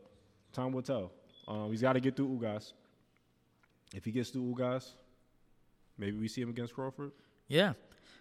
[0.53, 1.11] time will tell.
[1.49, 2.73] Um, he's got to get through Ugas.
[3.95, 4.91] If he gets through Ugas,
[5.99, 7.13] maybe we see him against Crawford.
[7.49, 7.75] Yeah.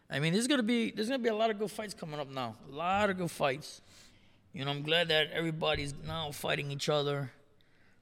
[0.10, 2.30] I mean, there's gonna be there's gonna be a lot of good fights coming up
[2.30, 2.56] now.
[2.72, 3.82] A lot of good fights.
[4.52, 7.32] You know, I'm glad that everybody's now fighting each other.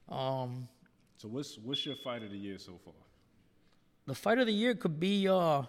[0.08, 0.68] Um,
[1.16, 2.94] So what's what's your fight of the year so far?
[4.06, 5.28] The fight of the year could be.
[5.28, 5.62] Uh,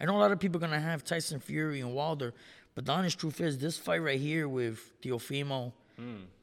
[0.00, 2.34] I know a lot of people are gonna have Tyson Fury and Wilder,
[2.74, 5.72] but the honest truth is, this fight right here with Teofimo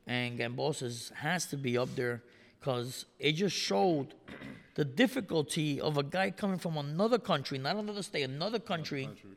[0.08, 2.24] and Kambosos has to be up there
[2.60, 4.14] because it just showed
[4.76, 9.30] the difficulty of a guy coming from another country, not another state, another country, Country.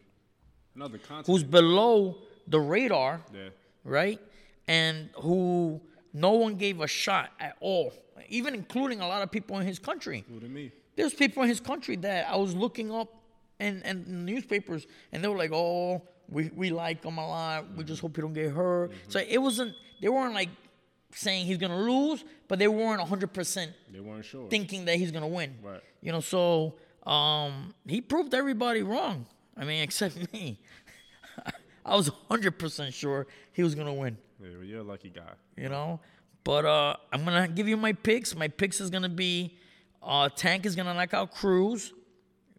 [0.75, 1.27] Another continent.
[1.27, 2.17] who's below
[2.47, 3.49] the radar, yeah.
[3.85, 4.21] right?
[4.69, 5.81] And who
[6.15, 7.93] no one gave a shot at all,
[8.29, 10.25] even including a lot of people in his country.
[10.41, 10.73] To me?
[10.97, 13.09] There's people in his country that I was looking up
[13.61, 17.75] and and newspapers, and they were like, "Oh, we, we like him a lot.
[17.77, 19.75] We just hope he don't get hurt." So it wasn't.
[20.01, 20.49] They weren't like
[21.15, 24.49] saying he's gonna lose, but they weren't 100 percent They weren't sure.
[24.49, 25.55] thinking that he's gonna win.
[25.63, 25.81] Right.
[26.01, 26.75] You know, so
[27.07, 29.27] um, he proved everybody wrong.
[29.57, 30.59] I mean, except me.
[31.85, 34.17] I was 100 percent sure he was gonna win.
[34.41, 35.33] Yeah, you're a lucky guy.
[35.57, 36.01] You know,
[36.45, 38.35] but uh, I'm gonna give you my picks.
[38.35, 39.57] My picks is gonna be
[40.03, 41.93] uh, Tank is gonna knock out Cruz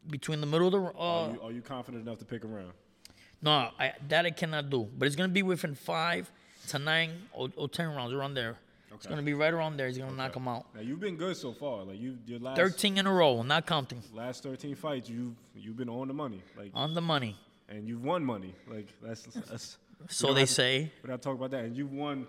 [0.10, 1.00] between the middle of the.
[1.00, 2.72] Uh, Are you, are you confident enough to pick around?
[3.42, 4.88] no, I, that I cannot do.
[4.98, 6.32] But it's gonna be within five
[6.70, 8.52] to nine or, or ten rounds around there.
[8.90, 8.96] Okay.
[8.96, 9.88] It's gonna be right around there.
[9.88, 10.66] He's gonna knock him out.
[10.76, 11.84] Now you've been good so far.
[11.84, 14.02] Like you, your last Thirteen in a row, not counting.
[14.14, 16.42] last 13 fights, you've you've been on the money.
[16.58, 17.36] Like On the money.
[17.70, 18.54] and you've won money.
[18.68, 19.78] Like that's that's.
[20.10, 20.92] So they to- say.
[21.02, 22.28] But I talk about that, and you've won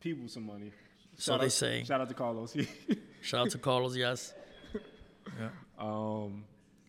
[0.00, 0.70] people some money.
[1.16, 1.82] So they out- say.
[1.84, 2.56] Shout out to Carlos.
[3.22, 4.32] Shout out to Carlos, yes.
[5.78, 6.44] Um,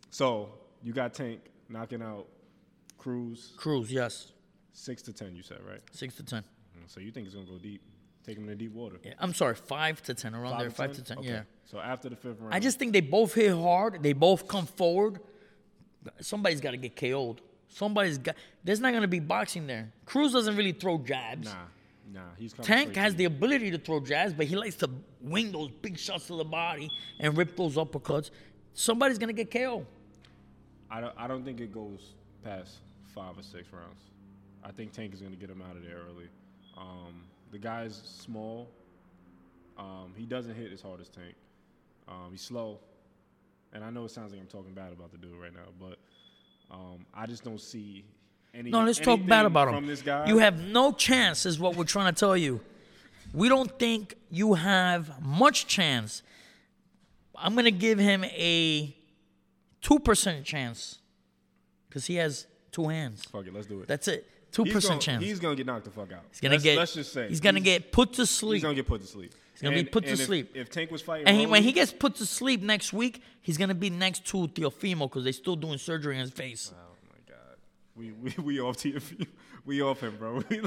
[0.09, 0.49] so
[0.83, 2.27] you got Tank knocking out
[2.97, 4.31] Cruz Cruz, yes.
[4.73, 5.35] six to ten.
[5.35, 5.81] You said right.
[5.91, 6.43] Six to ten.
[6.87, 7.81] So you think it's gonna go deep?
[8.25, 8.97] Take him to deep water.
[9.03, 11.19] Yeah, I'm sorry, five to ten, around there, five to ten.
[11.19, 11.29] Okay.
[11.29, 11.41] Yeah.
[11.65, 14.01] So after the fifth round, I just think they both hit hard.
[14.03, 15.19] They both come forward.
[16.21, 17.41] Somebody's got to get KO'd.
[17.67, 18.35] Somebody's got.
[18.63, 19.91] There's not going to be boxing there.
[20.05, 21.47] Cruz doesn't really throw jabs.
[21.47, 21.53] nah,
[22.11, 22.21] nah.
[22.37, 24.89] He's Tank has the ability to throw jabs, but he likes to
[25.21, 26.89] wing those big shots to the body
[27.19, 28.31] and rip those uppercuts.
[28.73, 29.85] Somebody's going to get KO.
[30.89, 31.13] I don't.
[31.17, 32.77] I don't think it goes past
[33.13, 34.01] five or six rounds.
[34.63, 36.29] I think Tank is gonna get him out of there early.
[36.77, 38.69] Um, the guy's small.
[39.77, 41.35] Um, he doesn't hit as hard as Tank.
[42.07, 42.79] Um, he's slow,
[43.71, 45.97] and I know it sounds like I'm talking bad about the dude right now, but
[46.71, 48.03] um, I just don't see
[48.53, 48.69] any.
[48.69, 49.75] No, let's talk bad about him.
[49.75, 50.27] from this guy.
[50.27, 52.61] You have no chance, is what we're trying to tell you.
[53.33, 56.23] We don't think you have much chance.
[57.35, 58.95] I'm going to give him a
[59.83, 60.97] 2% chance
[61.87, 63.23] because he has two hands.
[63.25, 63.87] Fuck it, let's do it.
[63.87, 64.27] That's it.
[64.51, 65.23] 2% he's gonna, chance.
[65.23, 66.23] He's gonna get knocked the fuck out.
[66.31, 66.77] He's gonna let's, get.
[66.77, 68.55] Let's just say he's gonna get put to sleep.
[68.55, 69.33] He's gonna get put to sleep.
[69.53, 70.51] He's gonna be put to if, sleep.
[70.55, 73.57] If Tank was fighting, and he, when he gets put to sleep next week, he's
[73.57, 76.69] gonna be next to Teofimo because they're still doing surgery on his face.
[76.69, 76.88] God,
[77.95, 79.25] we we we off TFU.
[79.65, 80.41] We off him, bro.
[80.49, 80.61] We,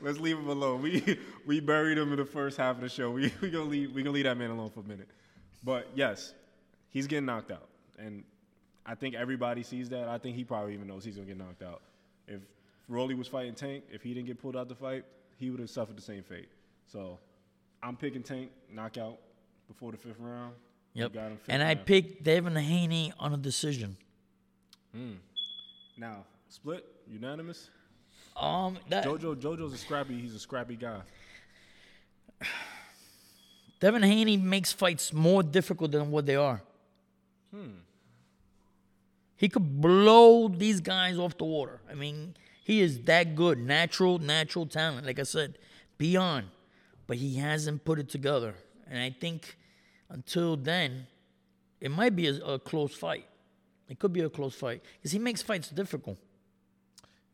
[0.00, 0.82] let's leave him alone.
[0.82, 3.10] We we buried him in the first half of the show.
[3.10, 5.08] We we gonna leave we gonna leave that man alone for a minute.
[5.62, 6.34] But yes,
[6.88, 8.24] he's getting knocked out, and
[8.84, 10.08] I think everybody sees that.
[10.08, 11.82] I think he probably even knows he's gonna get knocked out.
[12.26, 12.40] If
[12.88, 15.04] Rolly was fighting Tank, if he didn't get pulled out the fight,
[15.38, 16.48] he would have suffered the same fate.
[16.86, 17.18] So
[17.82, 19.18] I'm picking Tank knockout
[19.68, 20.54] before the fifth round.
[20.94, 21.12] Yep.
[21.12, 21.86] fifth And I round.
[21.86, 23.96] picked Devin Haney on a decision.
[24.94, 25.12] Hmm.
[25.96, 27.70] now split unanimous.
[28.36, 30.20] Um, that Jojo Jojo's a scrappy.
[30.20, 31.00] He's a scrappy guy.
[33.80, 36.62] Devin Haney makes fights more difficult than what they are.
[39.36, 41.80] He could blow these guys off the water.
[41.90, 43.58] I mean, he is that good.
[43.58, 45.06] Natural, natural talent.
[45.06, 45.58] Like I said,
[45.98, 46.46] beyond.
[47.06, 48.54] But he hasn't put it together.
[48.88, 49.56] And I think
[50.08, 51.06] until then,
[51.80, 53.26] it might be a, a close fight.
[53.88, 56.18] It could be a close fight because he makes fights difficult.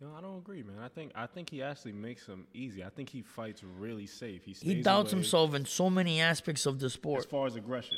[0.00, 0.76] No, I don't agree, man.
[0.82, 2.84] I think I think he actually makes them easy.
[2.84, 4.44] I think he fights really safe.
[4.44, 7.18] He, He doubts away himself in so many aspects of the sport.
[7.20, 7.96] as far as aggression.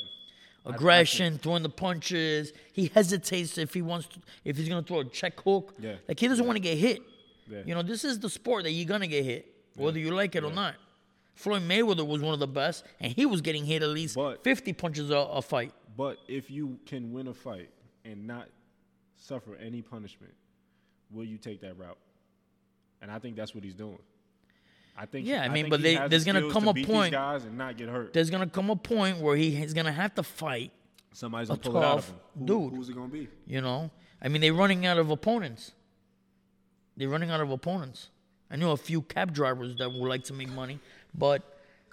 [0.66, 2.53] Aggression, throwing the punches.
[2.72, 5.74] He hesitates if he wants to, if he's gonna throw a check hook.
[5.78, 5.96] Yeah.
[6.09, 7.01] Like he doesn't want to get hit.
[7.51, 7.62] Yeah.
[7.66, 10.44] You know, this is the sport that you're gonna get hit, whether you like it
[10.44, 10.76] or not.
[11.34, 14.44] Floyd Mayweather was one of the best, and he was getting hit at least But-
[14.44, 15.72] 50 punches a, a fight.
[15.96, 17.70] But if you can win a fight
[18.05, 18.48] and not
[19.16, 20.32] suffer any punishment,
[21.12, 21.98] will you take that route?
[23.02, 23.98] And I think that's what he's doing.
[24.96, 25.26] I think.
[25.26, 27.12] Yeah, I mean, think but they- has the there's gonna come to a beat point-
[27.12, 28.12] these guys and not get hurt.
[28.12, 30.72] There's gonna come a point where he is gonna have to fight.
[31.12, 32.16] Somebody's a gonna pull it out of him.
[32.38, 32.74] Who- dude.
[32.74, 33.28] Who's it gonna be?
[33.46, 33.90] You know,
[34.20, 35.72] I mean, they're running out of opponents.
[36.96, 38.11] They're running out of opponents.
[38.50, 40.80] I know a few cab drivers that would like to make money,
[41.14, 41.42] but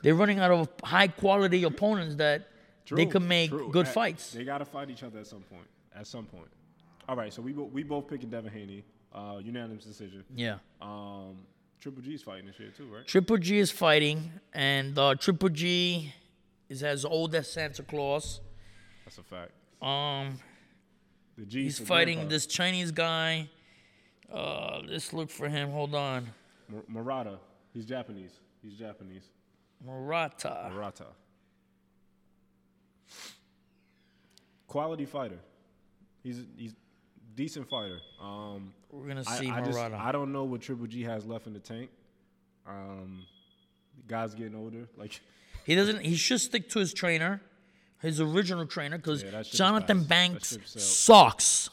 [0.03, 2.49] they're running out of high quality opponents that
[2.89, 3.69] they True, could make true.
[3.71, 4.31] good At- fights.
[4.31, 5.67] They gotta fight each other at some point.
[5.95, 6.49] At some point.
[7.07, 8.83] All right, so we bo- we both picking Devin Haney,
[9.13, 10.23] uh, unanimous decision.
[10.35, 10.57] Yeah.
[10.81, 11.37] Um,
[11.79, 13.05] Triple G is fighting this year too, right?
[13.07, 16.13] Triple G is fighting, and uh, Triple G
[16.69, 18.41] is as old as Santa Claus.
[19.05, 19.51] That's a fact.
[19.81, 20.39] Um,
[21.37, 21.63] The G.
[21.63, 23.49] he's fighting this Chinese guy.
[24.31, 25.71] Uh, let's look for him.
[25.71, 26.27] Hold on,
[26.87, 27.37] Murata.
[27.73, 28.31] He's Japanese.
[28.61, 29.23] He's Japanese.
[29.85, 30.69] Murata.
[30.73, 31.05] Murata.
[34.67, 35.39] quality fighter.
[36.23, 36.75] He's he's
[37.37, 38.01] decent fighter.
[38.21, 41.53] Um, We're gonna see I just I don't know what Triple G has left in
[41.53, 41.89] the tank.
[42.67, 43.23] Um,
[44.09, 44.89] guy's getting older.
[44.97, 45.21] Like
[45.65, 46.01] He doesn't.
[46.01, 47.41] He should stick to his trainer,
[48.01, 51.69] his original trainer, because Yeah, that ship is Johnathon Banks sucks.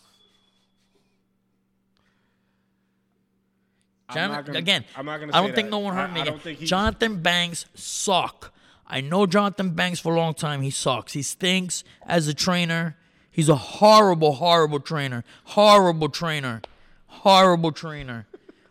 [4.13, 5.71] Gonna- again, I'm not gonna I don't think that.
[5.71, 6.21] no one I- me.
[6.21, 6.33] I again.
[6.35, 8.53] don't think he- Johnathon Banks suck.
[8.87, 10.61] I know Johnathon Banks for a long time.
[10.63, 11.15] He sucks.
[11.15, 12.97] He stinks as a trainer.
[13.35, 15.25] He's a horrible, horrible trainer.
[15.43, 16.63] Horrible trainer.
[17.09, 18.27] Horrible trainer.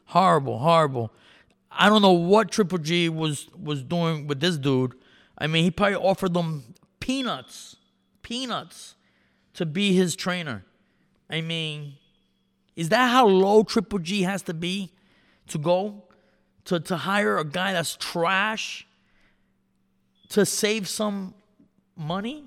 [0.05, 1.11] horrible, horrible.
[1.70, 4.93] I don't know what Triple G was was doing with this dude.
[5.38, 6.64] I mean, he probably offered them
[7.01, 7.76] peanuts,
[8.22, 8.95] peanuts,
[9.55, 10.64] to be his trainer.
[11.30, 11.95] I mean,
[12.78, 14.93] is that how low Triple G has to be
[15.47, 16.03] to go
[16.64, 18.88] to to hire a guy that's trash
[20.30, 21.34] to save some
[21.97, 22.45] money?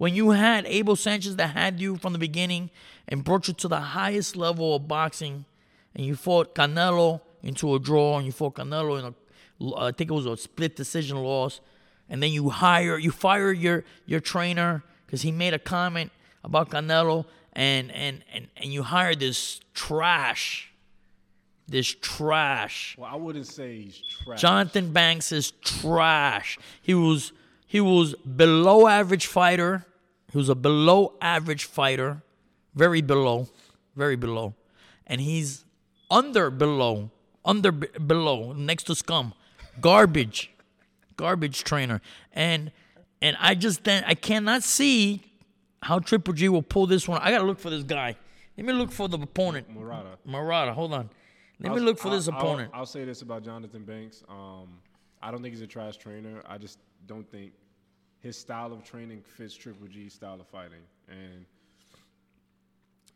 [0.00, 2.70] When you had Abel Sanchez that had you from the beginning
[3.06, 5.44] and brought you to the highest level of boxing,
[5.94, 10.10] and you fought Canelo into a draw, and you fought Canelo in a, I think
[10.10, 11.60] it was a split decision loss,
[12.08, 16.70] and then you hire, you fire your your trainer because he made a comment about
[16.70, 20.72] Canelo, and and and and you hire this trash,
[21.68, 22.96] this trash.
[22.98, 24.40] well, I wouldn't say he's trash.
[24.42, 26.58] Johnathon Banks is trash.
[26.80, 27.34] He was
[27.66, 29.84] he was below average fighter.
[30.30, 32.22] He was a below average fighter,
[32.74, 33.48] very below,
[33.96, 34.54] very below,
[35.06, 35.64] and he's
[36.10, 37.10] under below,
[37.44, 39.34] under be- below, next to scum,
[39.80, 40.50] garbage,
[41.16, 42.00] garbage trainer,
[42.32, 42.70] and
[43.22, 45.22] and I just then I cannot see
[45.82, 47.20] how Triple G will pull this one.
[47.22, 48.16] I gotta look for this guy.
[48.56, 49.68] Let me look for the opponent.
[49.74, 50.18] Murata.
[50.24, 51.10] Murata, hold on.
[51.58, 52.70] Let me I'll- look for this I'll- I'll- opponent.
[52.74, 54.22] I'll, say this about Johnathon Banks.
[54.28, 54.68] Um,
[55.22, 56.42] I don't think he's a trash trainer.
[56.46, 57.52] I just don't think
[58.20, 61.44] his style of training fits Triple G's style of fighting, and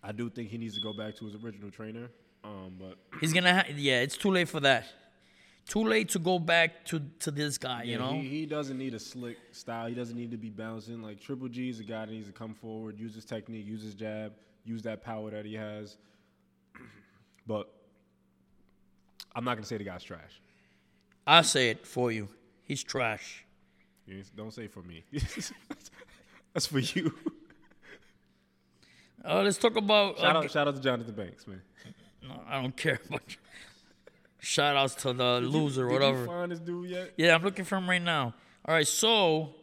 [0.02, 2.10] I do think he needs to go back to his original trainer.
[2.42, 3.54] Um, but He's gonna.
[3.54, 4.84] Ha- yeah, it's too late for that.
[5.66, 7.84] Too late to go back to to this guy.
[7.84, 8.12] you know.
[8.12, 9.86] he, he doesn't need a slick style.
[9.86, 11.02] He doesn't need to be bouncing.
[11.02, 13.82] Like Triple G is a guy that needs to come forward, use his technique, use
[13.82, 14.32] his jab,
[14.64, 15.96] use that power that he has.
[17.46, 17.70] But
[19.34, 20.40] I'm not gonna say the guy's trash.
[21.26, 22.28] I'll say it for you.
[22.62, 23.43] He's trash.
[24.06, 25.04] You don't say for me.
[26.52, 27.14] That's for you.
[29.26, 30.18] Uh, let's talk about.
[30.18, 31.62] Shout uh, out, shout out to Johnathon Banks, man.
[32.22, 33.22] no, I don't care about.
[34.38, 36.20] Shout outs to the loser, Did whatever.
[36.20, 37.14] you find this dude yet?
[37.16, 38.34] Yeah, I'm looking for him right now.
[38.66, 39.54] All right, so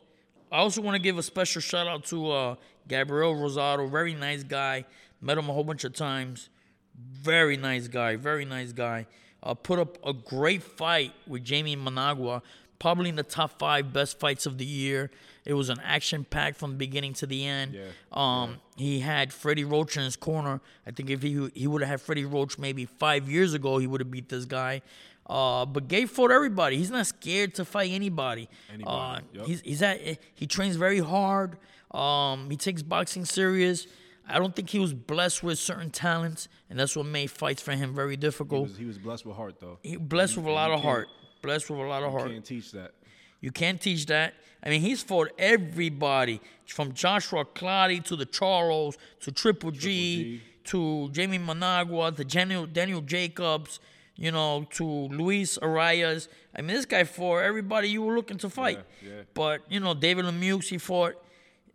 [0.51, 2.55] I also want to give a special shout out to uh,
[2.87, 3.87] Gabriel Rosado.
[3.87, 4.85] Very nice guy.
[5.21, 6.49] Met him a whole bunch of times.
[6.97, 8.15] Very nice guy.
[8.15, 9.05] Very nice guy.
[9.43, 12.41] Uh, put up a great fight with Jamie Munguia.
[12.81, 15.11] Probably in the top five best fights of the year.
[15.45, 17.73] It was an action pack from the beginning to the end.
[17.75, 20.61] Yeah, Um, he had Freddie Roach in his corner.
[20.87, 23.85] I think if he he would have had Freddie Roach maybe five years ago, he
[23.87, 24.81] would have beat this guy.
[25.27, 26.77] Uh, but Gabe fought everybody.
[26.77, 28.49] He's not scared to fight anybody.
[28.73, 29.45] Anybody, Uh, yup.
[29.47, 29.99] He's he's at
[30.33, 31.57] he trains very hard.
[31.91, 33.85] Um, he takes boxing serious.
[34.27, 37.73] I don't think he was blessed with certain talents, and that's what made fights for
[37.73, 38.69] him very He difficult.
[38.69, 39.77] was, he was blessed with heart, though.
[39.83, 41.09] He blessed with a lot of heart.
[41.41, 42.27] Blessed with a lot of heart.
[42.27, 42.91] You can't teach that.
[43.39, 44.35] You can't teach that.
[44.63, 50.41] I mean, he's fought everybody from Joshua Clottey to the Charles to Triple G, G.
[50.65, 53.79] to Jamie Munguia to Daniel, Daniel Jacobs,
[54.15, 56.29] you know, to Luis Arias.
[56.55, 58.79] I mean, this guy fought everybody you were looking to fight.
[59.01, 59.21] Yeah, yeah.
[59.33, 61.15] But, you know, David Lemieux, he fought.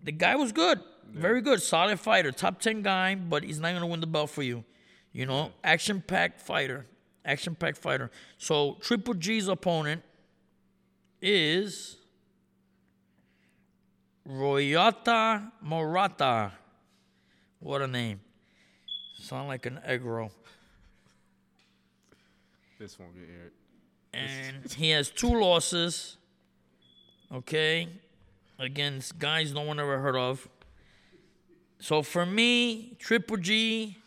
[0.05, 0.79] The guy was good.
[1.11, 1.61] Very good.
[1.61, 2.31] Solid fighter.
[2.31, 4.65] Top 10 guy, but he's not going to win the belt for you.
[5.13, 6.87] You know, action packed fighter.
[7.27, 8.11] Action packed fighter.
[8.39, 10.03] So, Triple G's opponent
[11.21, 11.97] is
[14.29, 16.53] Royata Morata.
[17.61, 18.21] What a name.
[19.19, 20.31] Sound like an egg roll.
[22.79, 23.53] This won't get aired.
[24.13, 26.17] And he has two losses.
[27.33, 27.89] Okay.
[28.59, 30.49] Against guys no one ever heard of.
[31.79, 33.99] So for me, Triple G,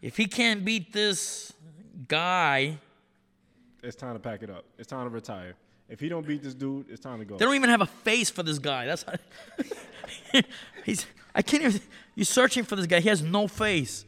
[0.00, 1.51] if he can't beat this
[2.08, 2.78] guy,
[3.82, 4.64] It's time to pack it up.
[4.78, 5.54] It's time to retire.
[5.88, 7.36] If he don't beat this dude, it's time to go.
[7.36, 8.86] They don't even have a face for this guy.
[8.86, 9.04] That's
[10.84, 11.06] he's.
[11.34, 11.80] I can't even.
[12.14, 13.00] You're searching for this guy.
[13.00, 14.04] He has no face.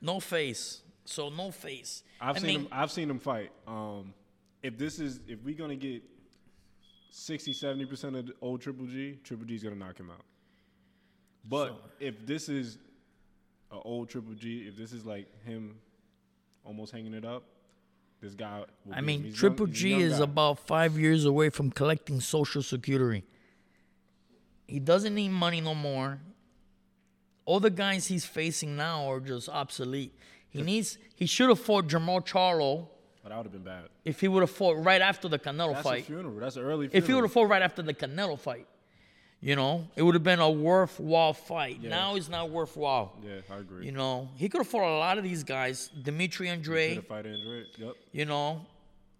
[0.00, 0.82] No face.
[1.04, 2.02] So no face.
[2.20, 2.68] I've I seen mean, him.
[2.70, 3.50] I've seen him fight.
[3.66, 4.12] Um,
[4.62, 6.02] if this is, if we're gonna get
[7.10, 10.24] 60, 70 percent of the old Triple G, Triple G's gonna knock him out.
[11.48, 12.78] But if this is
[13.70, 15.76] an old Triple G, if this is like him
[16.64, 17.44] almost hanging it up,
[18.20, 18.64] this guy.
[18.84, 19.06] Will I him.
[19.06, 20.24] mean, Triple young G is guy.
[20.24, 23.24] about five years away from collecting Social Security.
[24.66, 26.20] He doesn't need money no more.
[27.44, 30.12] All the guys he's facing now are just obsolete.
[30.48, 30.98] He needs.
[31.14, 32.88] He should have fought Jermall Charlo
[33.22, 33.84] But that would have been bad.
[34.04, 36.02] if he would have fought right after the Canelo That's fight.
[36.02, 36.34] a funeral.
[36.40, 36.98] That's an early funeral.
[36.98, 38.66] If he would have fought right after the Canelo fight,
[39.40, 41.82] you know, it would have been a worthwhile fight.
[41.82, 43.12] Now it's not worthwhile.
[43.24, 43.86] Yeah, I agree.
[43.86, 45.88] You know, he could have fought a lot of these guys.
[46.02, 47.64] Dimitri Andre, Could have fight Andre.
[47.78, 47.94] Yep.
[48.12, 48.64] you know,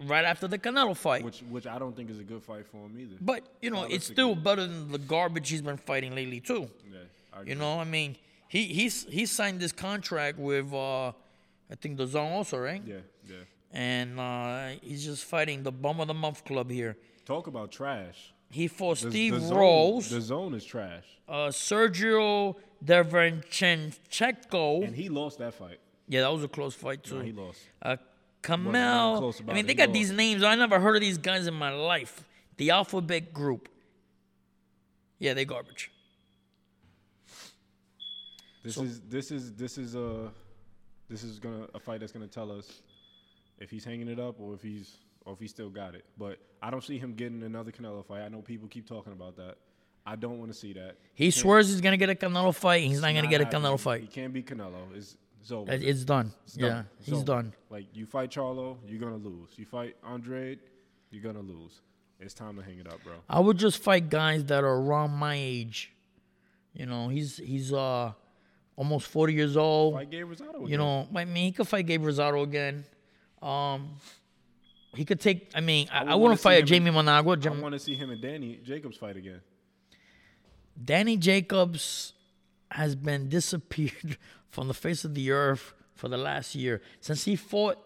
[0.04, 1.22] right after the Canelo fight.
[1.24, 3.16] Which which I don't think is a good fight for him either.
[3.20, 6.68] but, you know, it's still better than the garbage he's been fighting lately, too.
[6.90, 6.98] yeah,
[7.32, 7.52] I agree.
[7.52, 8.16] You know, I mean,
[8.48, 12.82] he he's he signed this contract with, uh, I think, the Zone also, right?
[12.84, 12.96] Yeah,
[13.28, 13.36] yeah.
[13.72, 16.96] And uh, he's just fighting the bum of the month club here.
[17.26, 18.32] Talk about trash.
[18.50, 20.10] He fought The- Steve the zone, Rose.
[20.10, 24.84] The zone is trash, uh, Sergio Derevyanchenko.
[24.86, 25.80] and he lost that fight.
[26.08, 27.18] Yeah, that was a close fight too.
[27.18, 27.60] No, he lost.
[27.82, 27.96] Uh,
[28.42, 29.34] Kamel.
[29.48, 29.94] I mean, they He got lost.
[29.94, 30.44] these names.
[30.44, 32.24] I never heard of these guys in my life.
[32.58, 33.68] The Alphabet Group.
[35.18, 35.90] Yeah, they garbage.
[38.62, 40.30] This is this is this is a
[41.08, 42.82] this is gonna a fight that's gonna tell us
[43.58, 46.04] if he's hanging it up or if he's or if he still got it.
[46.16, 48.22] But I don't see him getting another Canelo fight.
[48.22, 49.56] I know people keep talking about that.
[50.06, 50.96] I don't want to see that.
[51.14, 52.84] He swears he's gonna get a Canelo fight.
[52.84, 53.44] He's not gonna get a.
[53.44, 54.10] Canelo He fight.
[54.12, 54.94] can't beat Canelo.
[54.94, 55.70] It's, it's over.
[55.72, 56.32] It's done.
[56.44, 56.84] It's yeah.
[56.98, 57.24] It's he's over.
[57.24, 57.52] done.
[57.70, 59.50] Like you fight Charlo, you're gonna lose.
[59.56, 60.58] You fight Andre,
[61.10, 61.80] you're gonna lose.
[62.20, 63.14] It's time to hang it up, bro.
[63.28, 65.92] I would just fight guys that are around my age.
[66.72, 68.12] You know, he's he's uh
[68.76, 69.94] almost forty years old.
[69.94, 70.68] Fight Gabe Rosado.
[70.68, 72.84] You know, I mean, he could fight Gabe Rosado again.
[73.42, 73.96] Um,
[74.94, 75.50] he could take.
[75.54, 77.08] I mean, I, would I, wanna fight Jamie Munguia.
[77.08, 77.20] I
[77.60, 79.40] want to see him and Danny Jacobs fight again.
[80.82, 82.12] Danny Jacobs
[82.70, 84.18] has been disappeared
[84.50, 87.78] from the face of the earth for the last year since he fought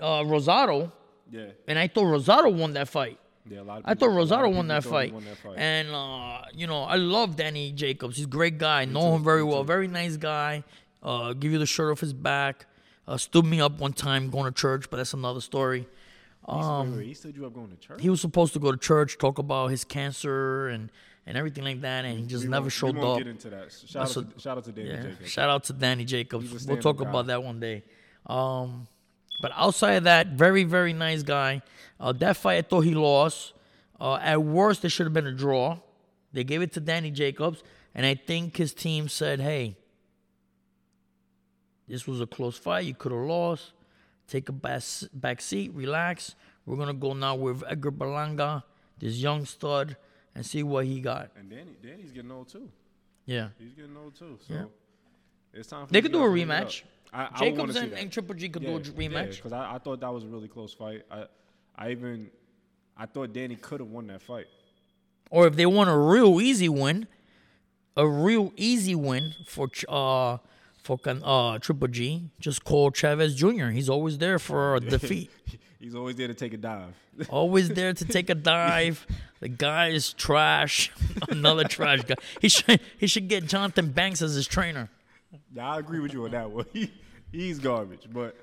[0.00, 0.90] uh, Rosado,
[1.30, 3.18] Yeah, and I thought Rosado won that fight.
[3.48, 3.60] yeah.
[3.60, 5.12] A lot of I thought a lot of Rosado won that, fight.
[5.12, 5.54] won that fight.
[5.56, 8.16] And uh, you know, I love Danny Jacobs.
[8.16, 8.84] He's a great guy.
[8.84, 9.62] know too, him very well.
[9.62, 9.66] too.
[9.66, 10.64] Very nice guy.
[11.02, 12.66] Uh, give you the shirt off his back.
[13.06, 15.88] Uh, stood me up one time going to church, but that's another story.
[16.46, 17.96] He stood- wait, wait, he you up going to church.
[17.98, 20.90] um, He was supposed to go to church, talk about his cancer and
[21.24, 23.18] and everything like that, and he just We never showed up.
[23.18, 23.70] Get into that.
[23.86, 25.02] Shout out, to, shout out to David Yeah.
[25.10, 25.30] Jacobs.
[25.30, 26.66] Shout out to Danny Jacobs.
[26.66, 27.84] We'll talk about that one day.
[28.26, 28.88] Um,
[29.40, 31.62] but outside of that, very very nice guy.
[32.00, 33.52] Uh, that fight I thought he lost.
[34.00, 35.78] Uh, at worst, it should have been a draw.
[36.32, 37.62] They gave it to Danny Jacobs,
[37.94, 39.76] and I think his team said, "Hey,
[41.88, 42.84] this was a close fight.
[42.84, 43.72] You could have lost.
[44.28, 46.34] Take a back, back seat, relax.
[46.64, 48.62] We're gonna go now with Edgar Berlanga,
[48.98, 49.96] this young stud,
[50.34, 52.68] and see what he got." And Danny, Danny's getting old too.
[53.26, 53.48] Yeah.
[53.58, 54.38] He's getting old too.
[54.46, 54.64] So Yeah.
[55.52, 55.86] it's time.
[55.86, 56.68] For They could do a guys to hang it up.
[56.68, 56.82] rematch.
[57.12, 59.36] I, I Jacobs and, and Triple G could yeah, do a rematch.
[59.36, 61.02] because I, I thought that was a really close fight.
[61.10, 61.26] I
[61.76, 62.30] I even
[62.96, 64.46] I thought Danny could have won that fight.
[65.30, 67.06] or if they want a real easy win,
[67.96, 70.38] a real easy win for uh
[71.02, 73.66] Can- uh Triple G, just call Chavez Jr.
[73.68, 75.30] He's always there for a defeat.
[75.78, 76.94] He's always there to take a dive.
[77.28, 79.06] always there to take a dive.
[79.40, 80.90] The guy is trash.
[81.28, 82.14] Another trash guy.
[82.40, 84.88] He should he should get Johnathon Banks as his trainer.
[85.52, 86.66] yeah, I agree with you on that one.
[86.72, 86.92] He,
[87.32, 88.36] he's garbage, but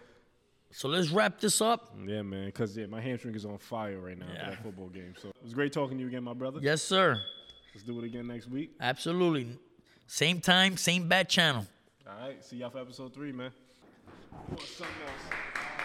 [0.71, 1.93] So let's wrap this up.
[2.05, 4.45] yeah, man, because yeah, my hamstring is on fire right now Yeah.
[4.45, 5.13] for that football game.
[5.21, 6.59] So it was great talking to you again, my brother.
[6.61, 7.17] Yes, sir.
[7.73, 8.71] Let's do it again next week.
[8.81, 9.47] Absolutely.
[10.07, 11.65] Same time, same bad channel.
[12.09, 13.51] All right, see y'all for episode three, man.
[14.57, 15.78] Something else?